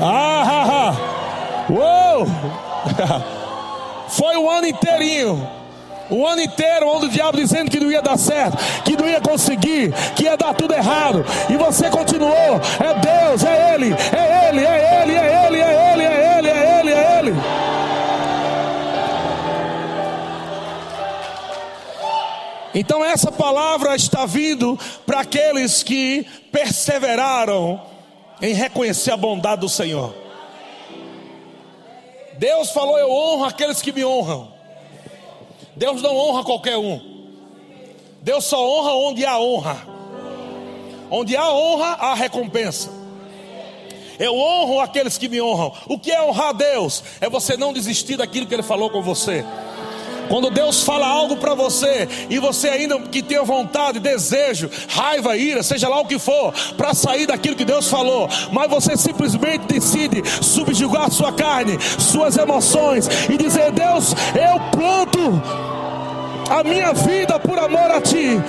Ah, 0.00 0.94
Uou! 1.70 2.26
Foi 4.08 4.36
o 4.36 4.48
ano 4.48 4.66
inteirinho 4.66 5.57
o 6.10 6.26
ano 6.26 6.42
inteiro 6.42 6.88
onde 6.88 7.06
o 7.06 7.08
diabo 7.08 7.36
dizendo 7.36 7.70
que 7.70 7.80
não 7.80 7.90
ia 7.90 8.02
dar 8.02 8.16
certo, 8.16 8.56
que 8.82 8.96
não 8.96 9.08
ia 9.08 9.20
conseguir, 9.20 9.92
que 10.14 10.24
ia 10.24 10.36
dar 10.36 10.54
tudo 10.54 10.74
errado. 10.74 11.24
E 11.48 11.56
você 11.56 11.90
continuou. 11.90 12.28
É 12.28 12.94
Deus, 12.94 13.44
é 13.44 13.74
Ele, 13.74 13.92
é 13.92 14.48
Ele, 14.48 14.64
é 14.64 15.02
Ele, 15.02 15.14
é 15.14 15.46
Ele, 15.46 15.60
é 15.60 15.92
Ele, 15.92 16.04
é 16.04 16.38
Ele, 16.38 16.48
é 16.48 16.80
Ele, 16.80 16.92
é 16.92 17.18
Ele. 17.18 17.34
Então 22.74 23.04
essa 23.04 23.32
palavra 23.32 23.96
está 23.96 24.24
vindo 24.24 24.78
para 25.04 25.20
aqueles 25.20 25.82
que 25.82 26.24
perseveraram 26.52 27.80
em 28.40 28.54
reconhecer 28.54 29.10
a 29.10 29.16
bondade 29.16 29.62
do 29.62 29.68
Senhor. 29.68 30.14
Deus 32.38 32.70
falou: 32.70 32.96
Eu 32.98 33.10
honro 33.10 33.44
aqueles 33.44 33.82
que 33.82 33.90
me 33.90 34.04
honram. 34.04 34.57
Deus 35.78 36.02
não 36.02 36.16
honra 36.16 36.42
qualquer 36.42 36.76
um. 36.76 37.00
Deus 38.20 38.44
só 38.44 38.60
honra 38.60 38.92
onde 38.94 39.24
há 39.24 39.38
honra. 39.38 39.86
Onde 41.08 41.36
há 41.36 41.50
honra, 41.50 41.86
há 42.00 42.14
recompensa. 42.14 42.90
Eu 44.18 44.34
honro 44.34 44.80
aqueles 44.80 45.16
que 45.16 45.28
me 45.28 45.40
honram. 45.40 45.72
O 45.86 45.96
que 45.96 46.10
é 46.10 46.20
honrar 46.20 46.52
Deus? 46.52 47.04
É 47.20 47.30
você 47.30 47.56
não 47.56 47.72
desistir 47.72 48.16
daquilo 48.16 48.46
que 48.46 48.54
Ele 48.54 48.62
falou 48.64 48.90
com 48.90 49.00
você. 49.00 49.44
Quando 50.28 50.50
Deus 50.50 50.82
fala 50.82 51.06
algo 51.06 51.36
para 51.36 51.54
você 51.54 52.08
e 52.28 52.38
você 52.38 52.68
ainda 52.68 52.98
que 53.00 53.22
tenha 53.22 53.42
vontade, 53.42 53.98
desejo, 53.98 54.70
raiva, 54.88 55.36
ira, 55.36 55.62
seja 55.62 55.88
lá 55.88 56.00
o 56.00 56.06
que 56.06 56.18
for, 56.18 56.52
para 56.76 56.94
sair 56.94 57.26
daquilo 57.26 57.56
que 57.56 57.64
Deus 57.64 57.88
falou, 57.88 58.28
mas 58.52 58.70
você 58.70 58.96
simplesmente 58.96 59.66
decide 59.66 60.22
subjugar 60.42 61.10
sua 61.10 61.32
carne, 61.32 61.78
suas 61.98 62.36
emoções 62.36 63.08
e 63.28 63.36
dizer: 63.36 63.72
Deus, 63.72 64.14
eu 64.34 64.60
planto 64.70 65.42
a 66.50 66.64
minha 66.64 66.92
vida 66.92 67.38
por 67.38 67.58
amor 67.58 67.90
a 67.90 68.00
Ti, 68.00 68.40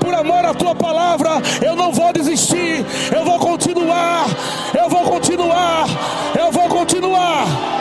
por 0.00 0.14
amor 0.14 0.44
à 0.44 0.54
Tua 0.54 0.74
palavra, 0.74 1.30
eu 1.64 1.74
não 1.74 1.92
vou 1.92 2.12
desistir, 2.12 2.84
eu 3.14 3.24
vou 3.24 3.38
continuar, 3.38 4.26
eu 4.76 4.88
vou 4.88 5.02
continuar, 5.02 5.86
eu 6.38 6.52
vou 6.52 6.68
continuar. 6.68 7.77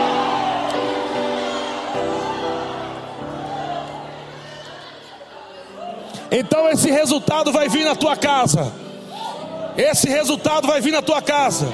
Então 6.40 6.70
esse 6.70 6.92
resultado 6.92 7.52
vai 7.52 7.68
vir 7.68 7.84
na 7.84 7.96
tua 7.96 8.16
casa. 8.16 8.72
Esse 9.76 10.08
resultado 10.08 10.68
vai 10.68 10.80
vir 10.80 10.92
na 10.92 11.02
tua 11.02 11.20
casa. 11.20 11.68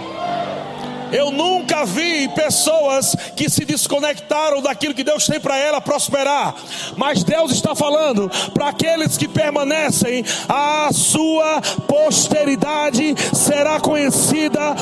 Eu 1.11 1.31
nunca 1.31 1.85
vi 1.85 2.29
pessoas 2.29 3.13
que 3.35 3.49
se 3.49 3.65
desconectaram 3.65 4.61
daquilo 4.61 4.93
que 4.93 5.03
Deus 5.03 5.27
tem 5.27 5.37
para 5.37 5.57
ela 5.57 5.81
prosperar. 5.81 6.55
Mas 6.95 7.25
Deus 7.25 7.51
está 7.51 7.75
falando 7.75 8.31
para 8.53 8.69
aqueles 8.69 9.17
que 9.17 9.27
permanecem, 9.27 10.23
a 10.47 10.87
sua 10.93 11.61
posteridade 11.85 13.15
será 13.35 13.81
conhecida 13.81 14.75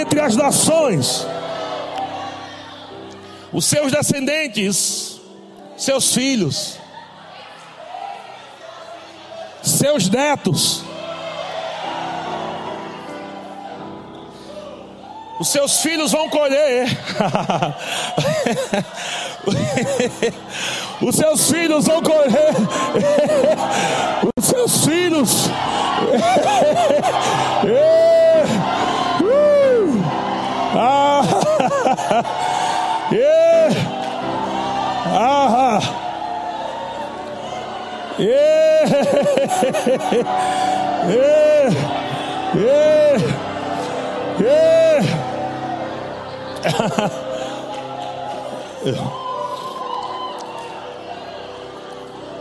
entre 0.00 0.20
as 0.20 0.36
nações. 0.36 1.26
Os 3.52 3.64
seus 3.64 3.90
descendentes, 3.90 5.20
seus 5.76 6.14
filhos, 6.14 6.83
seus 9.70 10.08
netos, 10.08 10.84
os 15.40 15.48
seus 15.48 15.80
filhos 15.80 16.12
vão 16.12 16.28
colher. 16.28 16.86
os 21.00 21.16
seus 21.16 21.50
filhos 21.50 21.86
vão 21.86 22.02
colher. 22.02 22.54
os 24.36 24.44
seus 24.54 24.84
filhos. 24.84 25.48
ah. 30.76 30.76
Ah. 30.76 31.22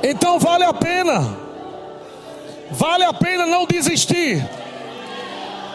Então 0.04 0.38
vale 0.38 0.66
a 0.66 0.74
pena, 0.74 1.38
vale 2.72 3.06
a 3.06 3.14
pena 3.14 3.46
não 3.46 3.66
desistir, 3.66 4.46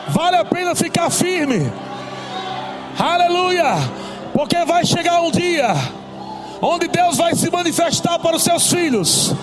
vale 0.08 0.36
a 0.36 0.44
pena 0.44 0.74
ficar 0.74 1.08
firme, 1.08 1.72
aleluia, 2.98 3.76
porque 4.34 4.62
vai 4.66 4.84
chegar 4.84 5.22
um 5.22 5.30
dia 5.30 5.74
onde 6.60 6.88
Deus 6.88 7.16
vai 7.16 7.34
se 7.34 7.50
manifestar 7.50 8.18
para 8.18 8.36
os 8.36 8.42
seus 8.42 8.70
filhos 8.70 9.34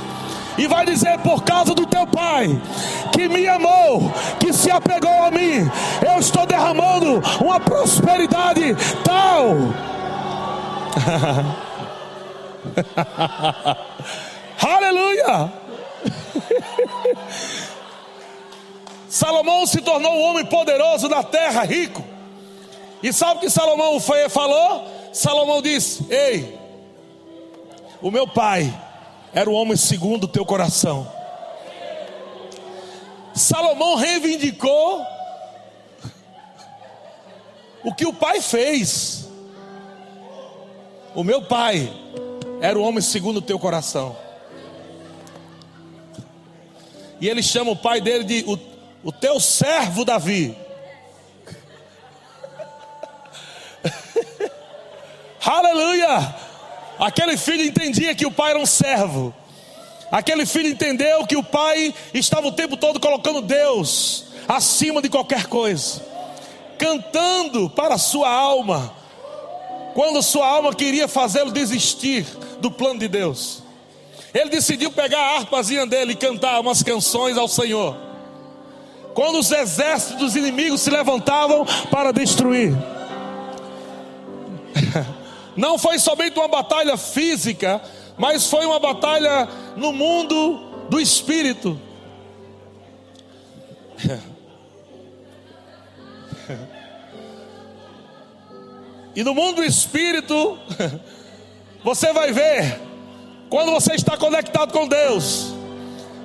e 0.58 0.68
vai 0.68 0.86
dizer: 0.86 1.18
por 1.20 1.44
causa 1.44 1.74
do 1.74 1.86
teu 1.86 2.08
pai, 2.08 2.50
que 3.12 3.28
me 3.28 3.46
amou, 3.48 4.10
que 4.39 4.54
se 4.54 4.72
apegou 4.72 5.24
a 5.24 5.32
mim, 5.32 5.70
eu 6.06 6.20
estou 6.20 6.46
derramando 6.46 7.22
uma 7.41 7.60
prosperidade 7.60 8.76
tal. 9.04 9.56
Aleluia! 14.65 15.52
Salomão 19.08 19.65
se 19.65 19.82
tornou 19.82 20.13
um 20.13 20.22
homem 20.24 20.46
poderoso 20.46 21.08
na 21.08 21.24
terra, 21.24 21.63
rico. 21.63 22.04
E 23.02 23.13
sabe 23.13 23.38
o 23.38 23.39
que 23.39 23.50
Salomão 23.50 23.98
falou? 24.30 24.86
Salomão 25.13 25.62
disse: 25.62 26.06
Ei, 26.10 26.60
o 28.02 28.12
meu 28.12 28.28
pai 28.28 28.74
era 29.36 29.50
o 29.50 29.54
homem 29.54 29.76
segundo 29.76 30.24
o 30.24 30.30
teu 30.30 30.45
coração. 30.45 31.12
Salomão 33.34 33.95
reivindicou 33.95 35.06
o 37.84 37.93
que 37.93 38.06
o 38.06 38.13
pai 38.13 38.39
fez. 38.39 39.28
O 41.13 41.21
meu 41.21 41.41
pai 41.41 41.91
era 42.62 42.80
o 42.80 42.82
homem 42.82 43.02
segundo 43.02 43.38
o 43.38 43.41
teu 43.41 43.60
coração. 43.60 44.15
E 47.19 47.28
ele 47.28 47.43
chama 47.43 47.71
o 47.71 47.76
pai 47.76 48.00
dele 48.00 48.24
de 48.24 48.45
o, 48.48 48.58
o 49.04 49.12
teu 49.12 49.38
servo 49.41 50.06
Davi. 50.06 50.58
Aleluia! 55.45 56.44
Aquele 56.99 57.38
filho 57.38 57.63
entendia 57.63 58.15
que 58.15 58.25
o 58.25 58.31
pai 58.31 58.51
era 58.51 58.60
um 58.60 58.65
servo. 58.65 59.34
Aquele 60.12 60.45
filho 60.45 60.69
entendeu 60.69 61.25
que 61.25 61.36
o 61.36 61.43
pai 61.43 61.93
estava 62.13 62.47
o 62.47 62.51
tempo 62.51 62.77
todo 62.77 62.99
colocando 62.99 63.41
Deus 63.41 64.25
acima 64.47 65.01
de 65.01 65.10
qualquer 65.10 65.47
coisa, 65.47 66.01
cantando 66.77 67.69
para 67.69 67.95
a 67.95 67.97
sua 67.97 68.29
alma, 68.29 68.93
quando 69.93 70.21
sua 70.21 70.47
alma 70.47 70.73
queria 70.73 71.08
fazê-lo 71.08 71.51
desistir 71.51 72.25
do 72.60 72.69
plano 72.69 72.99
de 72.99 73.08
Deus. 73.08 73.63
Ele 74.34 74.49
decidiu 74.49 74.91
pegar 74.91 75.19
a 75.19 75.38
harpazinha 75.38 75.86
dele 75.86 76.12
e 76.12 76.15
cantar 76.15 76.60
umas 76.60 76.84
canções 76.84 77.38
ao 77.38 77.47
Senhor. 77.47 77.95
Quando 79.13 79.39
os 79.39 79.49
exércitos 79.49 80.17
dos 80.17 80.36
inimigos 80.36 80.81
se 80.81 80.89
levantavam 80.89 81.65
para 81.89 82.12
destruir. 82.12 82.75
Não 85.56 85.78
foi 85.78 86.00
somente 86.00 86.38
uma 86.38 86.48
batalha 86.48 86.98
física, 86.98 87.82
mas 88.18 88.48
foi 88.48 88.65
uma 88.65 88.80
batalha 88.80 89.48
no 89.76 89.94
mundo 89.94 90.88
do 90.89 91.00
espírito. 91.00 91.80
E 99.15 99.24
no 99.24 99.34
mundo 99.34 99.58
do 99.58 99.63
espírito, 99.63 100.60
você 101.82 102.12
vai 102.12 102.34
ver, 102.34 102.82
quando 103.50 103.72
você 103.72 103.94
está 103.94 104.18
conectado 104.18 104.74
com 104.74 104.86
Deus, 104.89 105.54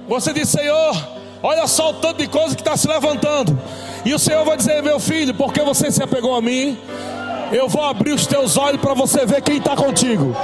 você 0.08 0.32
diz: 0.32 0.48
Senhor, 0.48 1.08
olha 1.40 1.68
só 1.68 1.90
o 1.90 1.94
tanto 1.94 2.18
de 2.18 2.26
coisa 2.26 2.56
que 2.56 2.62
está 2.62 2.76
se 2.76 2.88
levantando. 2.88 3.56
E 4.04 4.12
o 4.12 4.18
Senhor 4.18 4.44
vai 4.44 4.56
dizer: 4.56 4.82
Meu 4.82 4.98
filho, 4.98 5.32
porque 5.34 5.62
você 5.62 5.88
se 5.92 6.02
apegou 6.02 6.34
a 6.34 6.42
mim, 6.42 6.76
eu 7.52 7.68
vou 7.68 7.82
abrir 7.82 8.12
os 8.12 8.26
teus 8.26 8.56
olhos 8.56 8.80
para 8.80 8.94
você 8.94 9.26
ver 9.26 9.42
quem 9.42 9.58
está 9.58 9.74
contigo. 9.74 10.34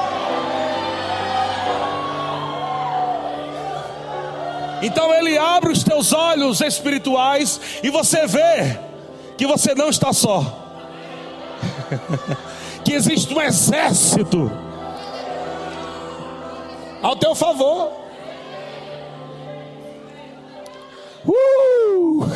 Então 4.82 5.12
ele 5.14 5.38
abre 5.38 5.72
os 5.72 5.82
teus 5.82 6.12
olhos 6.12 6.60
espirituais 6.60 7.60
e 7.82 7.90
você 7.90 8.26
vê 8.26 8.78
que 9.36 9.46
você 9.46 9.74
não 9.74 9.88
está 9.88 10.12
só. 10.12 10.64
que 12.84 12.92
existe 12.92 13.32
um 13.34 13.40
exército 13.40 14.50
ao 17.02 17.16
teu 17.16 17.34
favor. 17.34 17.92
Uh! 21.26 22.26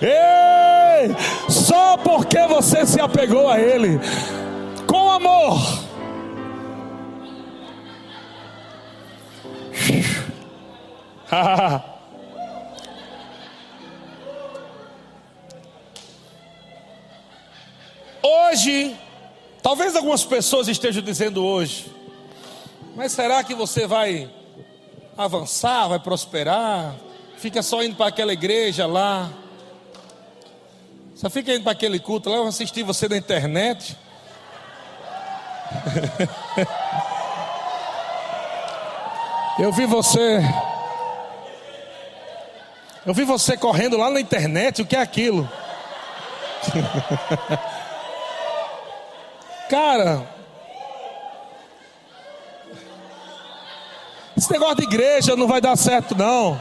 Ei! 0.00 1.16
Só 1.72 1.96
porque 1.96 2.38
você 2.48 2.84
se 2.84 3.00
apegou 3.00 3.48
a 3.48 3.58
Ele 3.58 3.98
com 4.86 5.10
amor. 5.10 5.58
Hoje, 18.22 18.94
talvez 19.62 19.96
algumas 19.96 20.26
pessoas 20.26 20.68
estejam 20.68 21.02
dizendo 21.02 21.42
hoje, 21.42 21.90
mas 22.94 23.12
será 23.12 23.42
que 23.42 23.54
você 23.54 23.86
vai 23.86 24.30
avançar, 25.16 25.88
vai 25.88 25.98
prosperar. 25.98 26.94
Fica 27.38 27.62
só 27.62 27.82
indo 27.82 27.96
para 27.96 28.08
aquela 28.08 28.34
igreja 28.34 28.86
lá. 28.86 29.41
Só 31.22 31.30
fica 31.30 31.54
indo 31.54 31.62
para 31.62 31.70
aquele 31.70 32.00
culto 32.00 32.28
lá, 32.28 32.38
eu 32.38 32.48
assistir 32.48 32.82
você 32.82 33.08
na 33.08 33.16
internet. 33.16 33.96
Eu 39.56 39.70
vi 39.70 39.86
você. 39.86 40.40
Eu 43.06 43.14
vi 43.14 43.22
você 43.22 43.56
correndo 43.56 43.96
lá 43.96 44.10
na 44.10 44.20
internet, 44.20 44.82
o 44.82 44.84
que 44.84 44.96
é 44.96 45.00
aquilo? 45.00 45.48
Cara, 49.70 50.26
esse 54.36 54.50
negócio 54.50 54.74
de 54.74 54.82
igreja 54.82 55.36
não 55.36 55.46
vai 55.46 55.60
dar 55.60 55.76
certo, 55.76 56.16
não. 56.16 56.60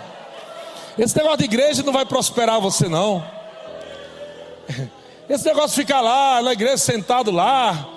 Esse 0.99 1.17
negócio 1.17 1.39
de 1.39 1.45
igreja 1.45 1.81
não 1.81 1.91
vai 1.91 2.05
prosperar 2.05 2.61
você, 2.61 2.87
não. 2.87 3.40
Esse 5.29 5.45
negócio 5.45 5.69
de 5.69 5.75
ficar 5.75 6.01
lá 6.01 6.41
na 6.41 6.51
igreja 6.53 6.77
sentado 6.77 7.31
lá, 7.31 7.87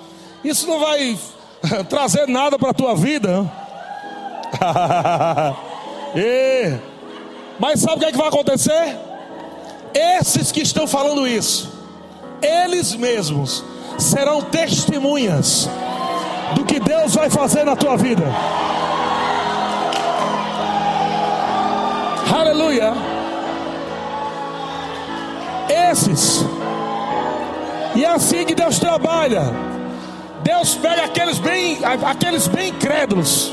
isso 0.44 0.68
não 0.68 0.78
vai 0.78 1.18
trazer 1.88 2.28
nada 2.28 2.58
para 2.58 2.70
a 2.70 2.74
tua 2.74 2.94
vida. 2.94 3.50
e, 6.14 6.76
mas 7.58 7.80
sabe 7.80 7.96
o 7.96 7.98
que, 7.98 8.04
é 8.06 8.12
que 8.12 8.18
vai 8.18 8.28
acontecer? 8.28 8.96
Esses 9.92 10.52
que 10.52 10.60
estão 10.60 10.86
falando 10.86 11.26
isso, 11.26 11.72
eles 12.40 12.94
mesmos 12.94 13.64
serão 13.98 14.42
testemunhas 14.42 15.68
do 16.54 16.64
que 16.64 16.78
Deus 16.78 17.14
vai 17.14 17.30
fazer 17.30 17.64
na 17.64 17.74
tua 17.74 17.96
vida. 17.96 18.24
Aleluia. 22.32 22.92
Esses. 25.90 26.44
E 27.94 28.04
é 28.04 28.08
assim 28.08 28.44
que 28.44 28.54
Deus 28.54 28.78
trabalha. 28.78 29.42
Deus 30.42 30.74
pega 30.74 31.04
aqueles 31.04 31.38
bem, 31.38 31.78
aqueles 32.04 32.46
bem 32.46 32.70
incrédulos. 32.70 33.52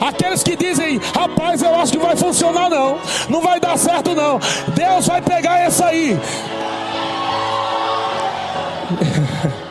Aqueles 0.00 0.42
que 0.42 0.56
dizem, 0.56 1.00
rapaz, 1.14 1.62
eu 1.62 1.74
acho 1.76 1.92
que 1.92 1.98
vai 1.98 2.16
funcionar 2.16 2.68
não, 2.68 2.98
não 3.28 3.40
vai 3.40 3.60
dar 3.60 3.78
certo 3.78 4.14
não. 4.14 4.40
Deus 4.74 5.06
vai 5.06 5.22
pegar 5.22 5.60
essa 5.60 5.86
aí. 5.86 6.18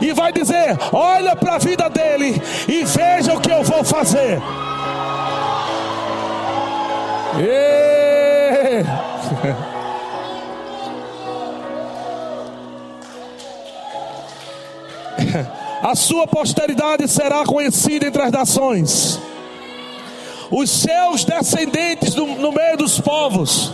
e 0.00 0.12
vai 0.12 0.32
dizer: 0.32 0.78
olha 0.92 1.36
para 1.36 1.56
a 1.56 1.58
vida 1.58 1.90
dele 1.90 2.40
e 2.68 2.84
veja 2.84 3.34
o 3.34 3.40
que 3.40 3.50
eu 3.50 3.62
vou 3.62 3.84
fazer. 3.84 4.40
E... 7.38 8.05
A 15.82 15.94
sua 15.94 16.26
posteridade 16.26 17.06
será 17.06 17.44
conhecida 17.44 18.06
entre 18.06 18.22
as 18.22 18.32
nações, 18.32 19.20
os 20.50 20.70
seus 20.70 21.24
descendentes 21.24 22.14
no, 22.14 22.26
no 22.36 22.52
meio 22.52 22.76
dos 22.76 23.00
povos. 23.00 23.72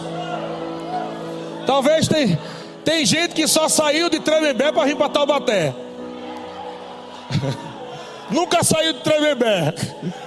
Talvez 1.67 2.09
tem, 2.09 2.39
tem 2.85 3.07
gente 3.07 3.35
que 3.35 3.47
só 3.47 3.69
saiu 3.69 4.11
de 4.11 4.21
Tremembé 4.21 4.73
para 4.73 4.87
vir 4.87 4.97
para 4.97 5.09
Taubaté. 5.09 5.75
nunca 8.31 8.65
saiu 8.65 8.95
de 8.95 9.01
Tremembé. 9.01 9.75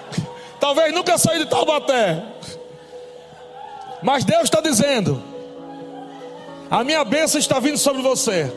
Talvez 0.59 0.93
nunca 0.93 1.17
saiu 1.17 1.43
de 1.43 1.49
Taubaté. 1.49 2.23
Mas 4.01 4.23
Deus 4.23 4.43
está 4.43 4.61
dizendo: 4.61 5.21
a 6.71 6.83
minha 6.83 7.03
bênção 7.03 7.39
está 7.39 7.59
vindo 7.59 7.77
sobre 7.77 8.01
você. 8.01 8.51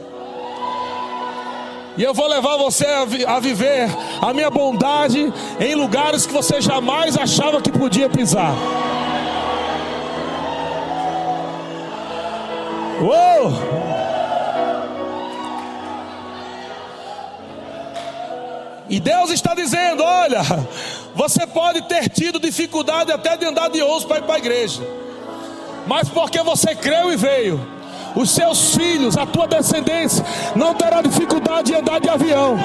E 1.99 2.03
eu 2.05 2.15
vou 2.15 2.29
levar 2.29 2.57
você 2.57 2.87
a, 2.87 3.05
vi 3.05 3.27
a, 3.27 3.41
viver 3.41 3.89
a 4.23 4.33
minha 4.33 4.49
bondade 4.49 5.33
em 5.59 5.75
lugares 5.75 6.25
que 6.25 6.33
você 6.33 6.61
jamais 6.61 7.19
achava 7.19 7.61
que 7.61 7.73
podia 7.73 8.09
pisar. 8.09 8.55
Uou! 13.03 13.53
E 18.89 19.01
Deus 19.01 19.31
está 19.31 19.53
dizendo: 19.57 20.05
olha, 20.05 20.43
você 21.17 21.49
pode 21.49 21.83
ter 21.89 22.09
tido 22.09 22.39
dificuldade 22.39 23.11
até 23.11 23.37
de 23.37 23.45
andar 23.45 23.71
de 23.71 23.83
ônibus 23.83 24.05
para 24.05 24.19
ir 24.19 24.23
para 24.23 24.35
a 24.37 24.39
igreja, 24.39 24.83
mas 25.85 26.09
porque 26.09 26.41
você 26.45 26.77
creu 26.77 27.13
e 27.13 27.17
veio, 27.17 27.78
os 28.15 28.31
seus 28.31 28.75
filhos, 28.75 29.17
a 29.17 29.27
tua 29.27 29.47
descendência, 29.47 30.25
não 30.55 30.75
terá 30.75 31.03
dificuldade 31.03 31.73
de 31.73 31.79
andar 31.79 32.01
de 32.01 32.09
avião. 32.09 32.59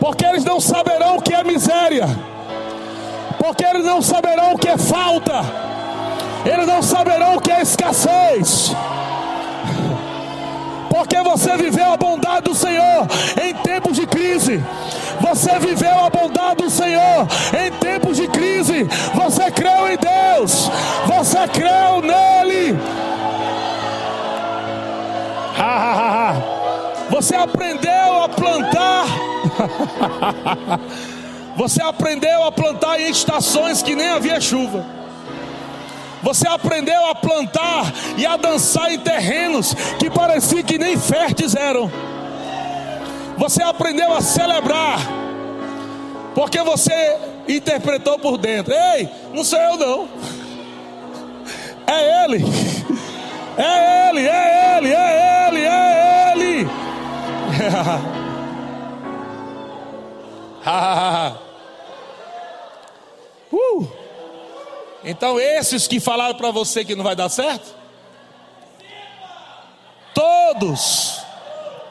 Porque 0.00 0.24
eles 0.24 0.44
não 0.44 0.60
saberão 0.60 1.16
o 1.16 1.22
que 1.22 1.34
é 1.34 1.44
miséria, 1.44 2.06
porque 3.38 3.64
eles 3.64 3.84
não 3.84 4.00
saberão 4.00 4.54
o 4.54 4.58
que 4.58 4.68
é 4.68 4.78
falta, 4.78 5.44
eles 6.44 6.66
não 6.66 6.82
saberão 6.82 7.36
o 7.36 7.40
que 7.40 7.50
é 7.50 7.60
escassez 7.60 8.74
porque 10.98 11.22
você 11.22 11.56
viveu 11.56 11.92
a 11.92 11.96
bondade 11.96 12.42
do 12.42 12.54
Senhor 12.54 13.06
em 13.40 13.54
tempos 13.54 13.94
de 13.94 14.04
crise. 14.04 14.60
Você 15.28 15.58
viveu 15.58 16.06
a 16.06 16.08
bondade 16.08 16.62
do 16.62 16.70
Senhor 16.70 17.26
em 17.52 17.70
tempos 17.72 18.16
de 18.16 18.26
crise. 18.28 18.84
Você 19.14 19.50
creu 19.50 19.86
em 19.88 19.96
Deus. 19.98 20.70
Você 21.06 21.46
creu 21.48 22.00
nele. 22.00 22.78
Você 27.10 27.34
aprendeu 27.34 28.24
a 28.24 28.28
plantar. 28.28 29.04
Você 31.56 31.82
aprendeu 31.82 32.44
a 32.44 32.52
plantar 32.52 33.00
em 33.00 33.10
estações 33.10 33.82
que 33.82 33.96
nem 33.96 34.08
havia 34.08 34.40
chuva. 34.40 34.86
Você 36.22 36.46
aprendeu 36.46 37.06
a 37.06 37.14
plantar 37.14 37.92
e 38.16 38.24
a 38.24 38.36
dançar 38.36 38.92
em 38.92 38.98
terrenos 39.00 39.74
que 39.98 40.08
parecia 40.08 40.62
que 40.62 40.78
nem 40.78 40.96
férteis 40.96 41.54
eram. 41.56 41.90
Você 43.36 43.62
aprendeu 43.62 44.12
a 44.12 44.20
celebrar, 44.20 45.00
porque 46.38 46.62
você 46.62 47.18
interpretou 47.48 48.16
por 48.16 48.38
dentro: 48.38 48.72
Ei, 48.72 49.08
não 49.34 49.42
sou 49.42 49.58
eu 49.58 49.76
não, 49.76 50.08
é 51.84 52.24
Ele, 52.24 52.44
é 53.56 54.08
Ele, 54.08 54.28
é 54.28 54.78
Ele, 54.78 54.94
é 54.94 55.48
Ele, 55.48 55.64
é 55.64 56.32
Ele. 56.32 56.62
uh! 63.52 63.88
Então, 65.04 65.40
esses 65.40 65.88
que 65.88 65.98
falaram 65.98 66.36
para 66.36 66.52
você 66.52 66.84
que 66.84 66.94
não 66.94 67.02
vai 67.02 67.16
dar 67.16 67.30
certo, 67.30 67.74
todos, 70.14 71.20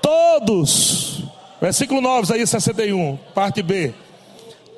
todos, 0.01 1.23
versículo 1.59 1.99
9, 1.99 2.33
aí 2.33 2.47
61, 2.47 3.17
parte 3.35 3.61
B. 3.61 4.06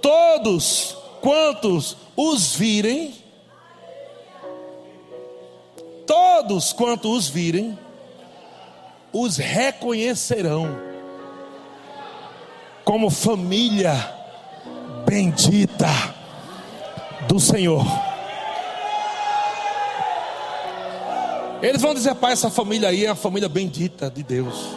Todos 0.02 0.98
quantos 1.22 1.98
os 2.16 2.56
virem, 2.56 3.14
todos 6.06 6.74
quantos 6.74 7.12
os 7.12 7.30
virem, 7.30 7.78
os 9.12 9.38
reconhecerão 9.38 10.78
como 12.84 13.10
família 13.10 13.94
bendita 15.06 15.88
do 17.28 17.40
Senhor. 17.40 17.86
Eles 21.62 21.82
vão 21.82 21.94
dizer, 21.94 22.16
pai, 22.16 22.34
essa 22.34 22.50
família 22.50 22.90
aí 22.90 23.06
é 23.06 23.10
uma 23.10 23.16
família 23.16 23.50
bendita 23.50 24.10
de 24.10 24.24
Deus. 24.24 24.70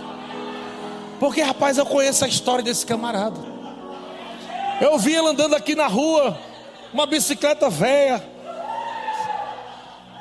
Porque, 1.21 1.41
rapaz, 1.41 1.79
eu 1.79 1.87
conheço 1.87 2.25
a 2.25 2.29
história 2.29 2.65
desse 2.65 2.85
camarada. 2.85 3.41
Eu 4.81 4.99
vi 4.99 5.15
ele 5.15 5.29
andando 5.29 5.55
aqui 5.55 5.75
na 5.75 5.87
rua, 5.87 6.37
uma 6.93 7.07
bicicleta 7.07 7.71
velha. 7.71 8.23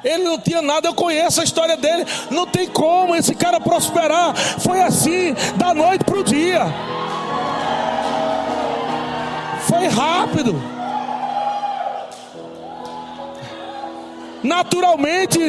Ele 0.03 0.23
não 0.23 0.39
tinha 0.39 0.61
nada, 0.61 0.87
eu 0.87 0.95
conheço 0.95 1.41
a 1.41 1.43
história 1.43 1.77
dele. 1.77 2.05
Não 2.31 2.47
tem 2.47 2.67
como 2.67 3.15
esse 3.15 3.35
cara 3.35 3.59
prosperar. 3.59 4.35
Foi 4.35 4.81
assim, 4.81 5.33
da 5.57 5.73
noite 5.73 6.03
para 6.03 6.17
o 6.17 6.23
dia. 6.23 6.65
Foi 9.67 9.87
rápido. 9.87 10.80
Naturalmente, 14.43 15.39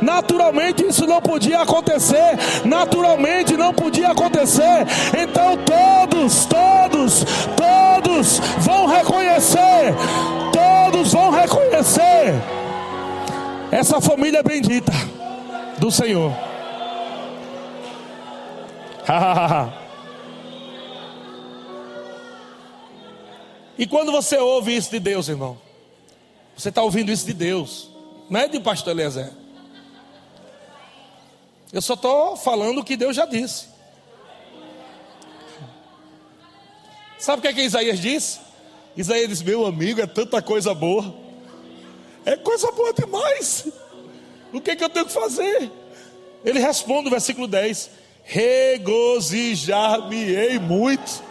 naturalmente 0.00 0.86
isso 0.86 1.06
não 1.06 1.20
podia 1.22 1.60
acontecer. 1.60 2.38
Naturalmente 2.64 3.56
não 3.56 3.72
podia 3.72 4.10
acontecer. 4.10 4.86
Então 5.16 5.56
todos, 5.64 6.46
todos, 6.46 7.24
todos 7.56 8.38
vão 8.58 8.86
reconhecer. 8.86 9.94
Todos 10.52 11.12
vão 11.12 11.30
reconhecer 11.30 12.34
essa 13.70 14.00
família 14.00 14.42
bendita 14.42 14.92
do 15.78 15.90
Senhor. 15.90 16.32
e 23.78 23.86
quando 23.86 24.12
você 24.12 24.36
ouve 24.36 24.76
isso 24.76 24.90
de 24.90 25.00
Deus, 25.00 25.28
irmão, 25.28 25.58
você 26.56 26.68
está 26.68 26.82
ouvindo 26.82 27.10
isso 27.10 27.24
de 27.26 27.32
Deus, 27.32 27.91
não 28.32 28.40
é 28.40 28.48
de 28.48 28.58
pastor 28.58 28.98
Eliezer. 28.98 29.30
Eu 31.70 31.82
só 31.82 31.92
estou 31.92 32.34
falando 32.34 32.78
o 32.78 32.84
que 32.84 32.96
Deus 32.96 33.14
já 33.14 33.26
disse. 33.26 33.66
Sabe 37.18 37.40
o 37.40 37.42
que 37.42 37.48
é 37.48 37.52
que 37.52 37.60
Isaías 37.60 37.98
disse? 37.98 38.40
Isaías 38.96 39.28
disse: 39.28 39.44
Meu 39.44 39.66
amigo, 39.66 40.00
é 40.00 40.06
tanta 40.06 40.40
coisa 40.40 40.72
boa, 40.72 41.14
é 42.24 42.34
coisa 42.34 42.72
boa 42.72 42.94
demais. 42.94 43.68
O 44.50 44.62
que 44.62 44.70
é 44.70 44.76
que 44.76 44.84
eu 44.84 44.88
tenho 44.88 45.04
que 45.04 45.12
fazer? 45.12 45.70
Ele 46.42 46.58
responde 46.58 47.04
no 47.04 47.10
versículo 47.10 47.46
10: 47.46 47.90
Regozijar-me-ei 48.24 50.58
muito 50.58 51.22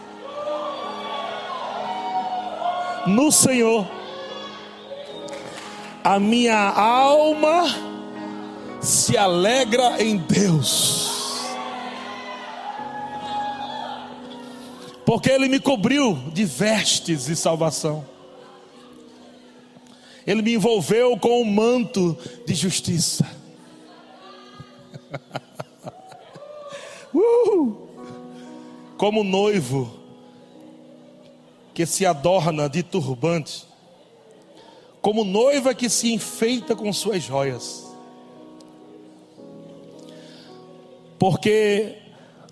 no 3.08 3.32
Senhor 3.32 4.01
a 6.04 6.18
minha 6.18 6.70
alma 6.70 7.64
se 8.80 9.16
alegra 9.16 10.02
em 10.02 10.16
Deus, 10.16 11.46
porque 15.06 15.30
Ele 15.30 15.48
me 15.48 15.60
cobriu 15.60 16.14
de 16.32 16.44
vestes 16.44 17.26
de 17.26 17.36
salvação, 17.36 18.04
Ele 20.26 20.42
me 20.42 20.54
envolveu 20.54 21.16
com 21.16 21.40
um 21.40 21.44
manto 21.44 22.18
de 22.46 22.54
justiça. 22.54 23.24
Como 28.96 29.22
noivo 29.22 30.00
que 31.74 31.84
se 31.86 32.06
adorna 32.06 32.68
de 32.68 32.82
turbante, 32.82 33.66
como 35.02 35.24
noiva 35.24 35.74
que 35.74 35.90
se 35.90 36.12
enfeita 36.12 36.76
com 36.76 36.92
suas 36.92 37.24
joias. 37.24 37.92
Porque, 41.18 41.98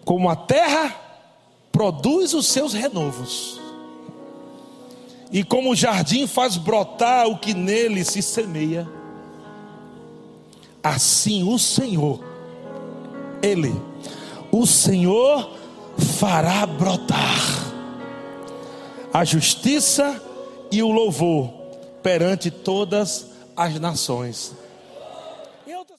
como 0.05 0.29
a 0.29 0.35
terra 0.35 0.95
produz 1.71 2.35
os 2.35 2.47
seus 2.47 2.75
renovos, 2.75 3.61
e 5.33 5.45
como 5.45 5.71
o 5.71 5.77
jardim 5.77 6.27
faz 6.27 6.57
brotar 6.57 7.29
o 7.29 7.39
que 7.39 7.55
nele 7.55 8.05
se 8.05 8.21
semeia, 8.21 8.87
assim 10.83 11.45
o 11.45 11.57
Senhor, 11.57 12.19
Ele, 13.41 13.73
o 14.51 14.67
Senhor 14.67 15.53
fará 16.19 16.67
brotar 16.67 17.71
a 19.13 19.25
justiça 19.25 20.21
e 20.73 20.83
o 20.83 20.91
louvor 20.91 21.60
perante 22.03 22.51
todas 22.51 23.27
as 23.57 23.79
nações. 23.79 24.55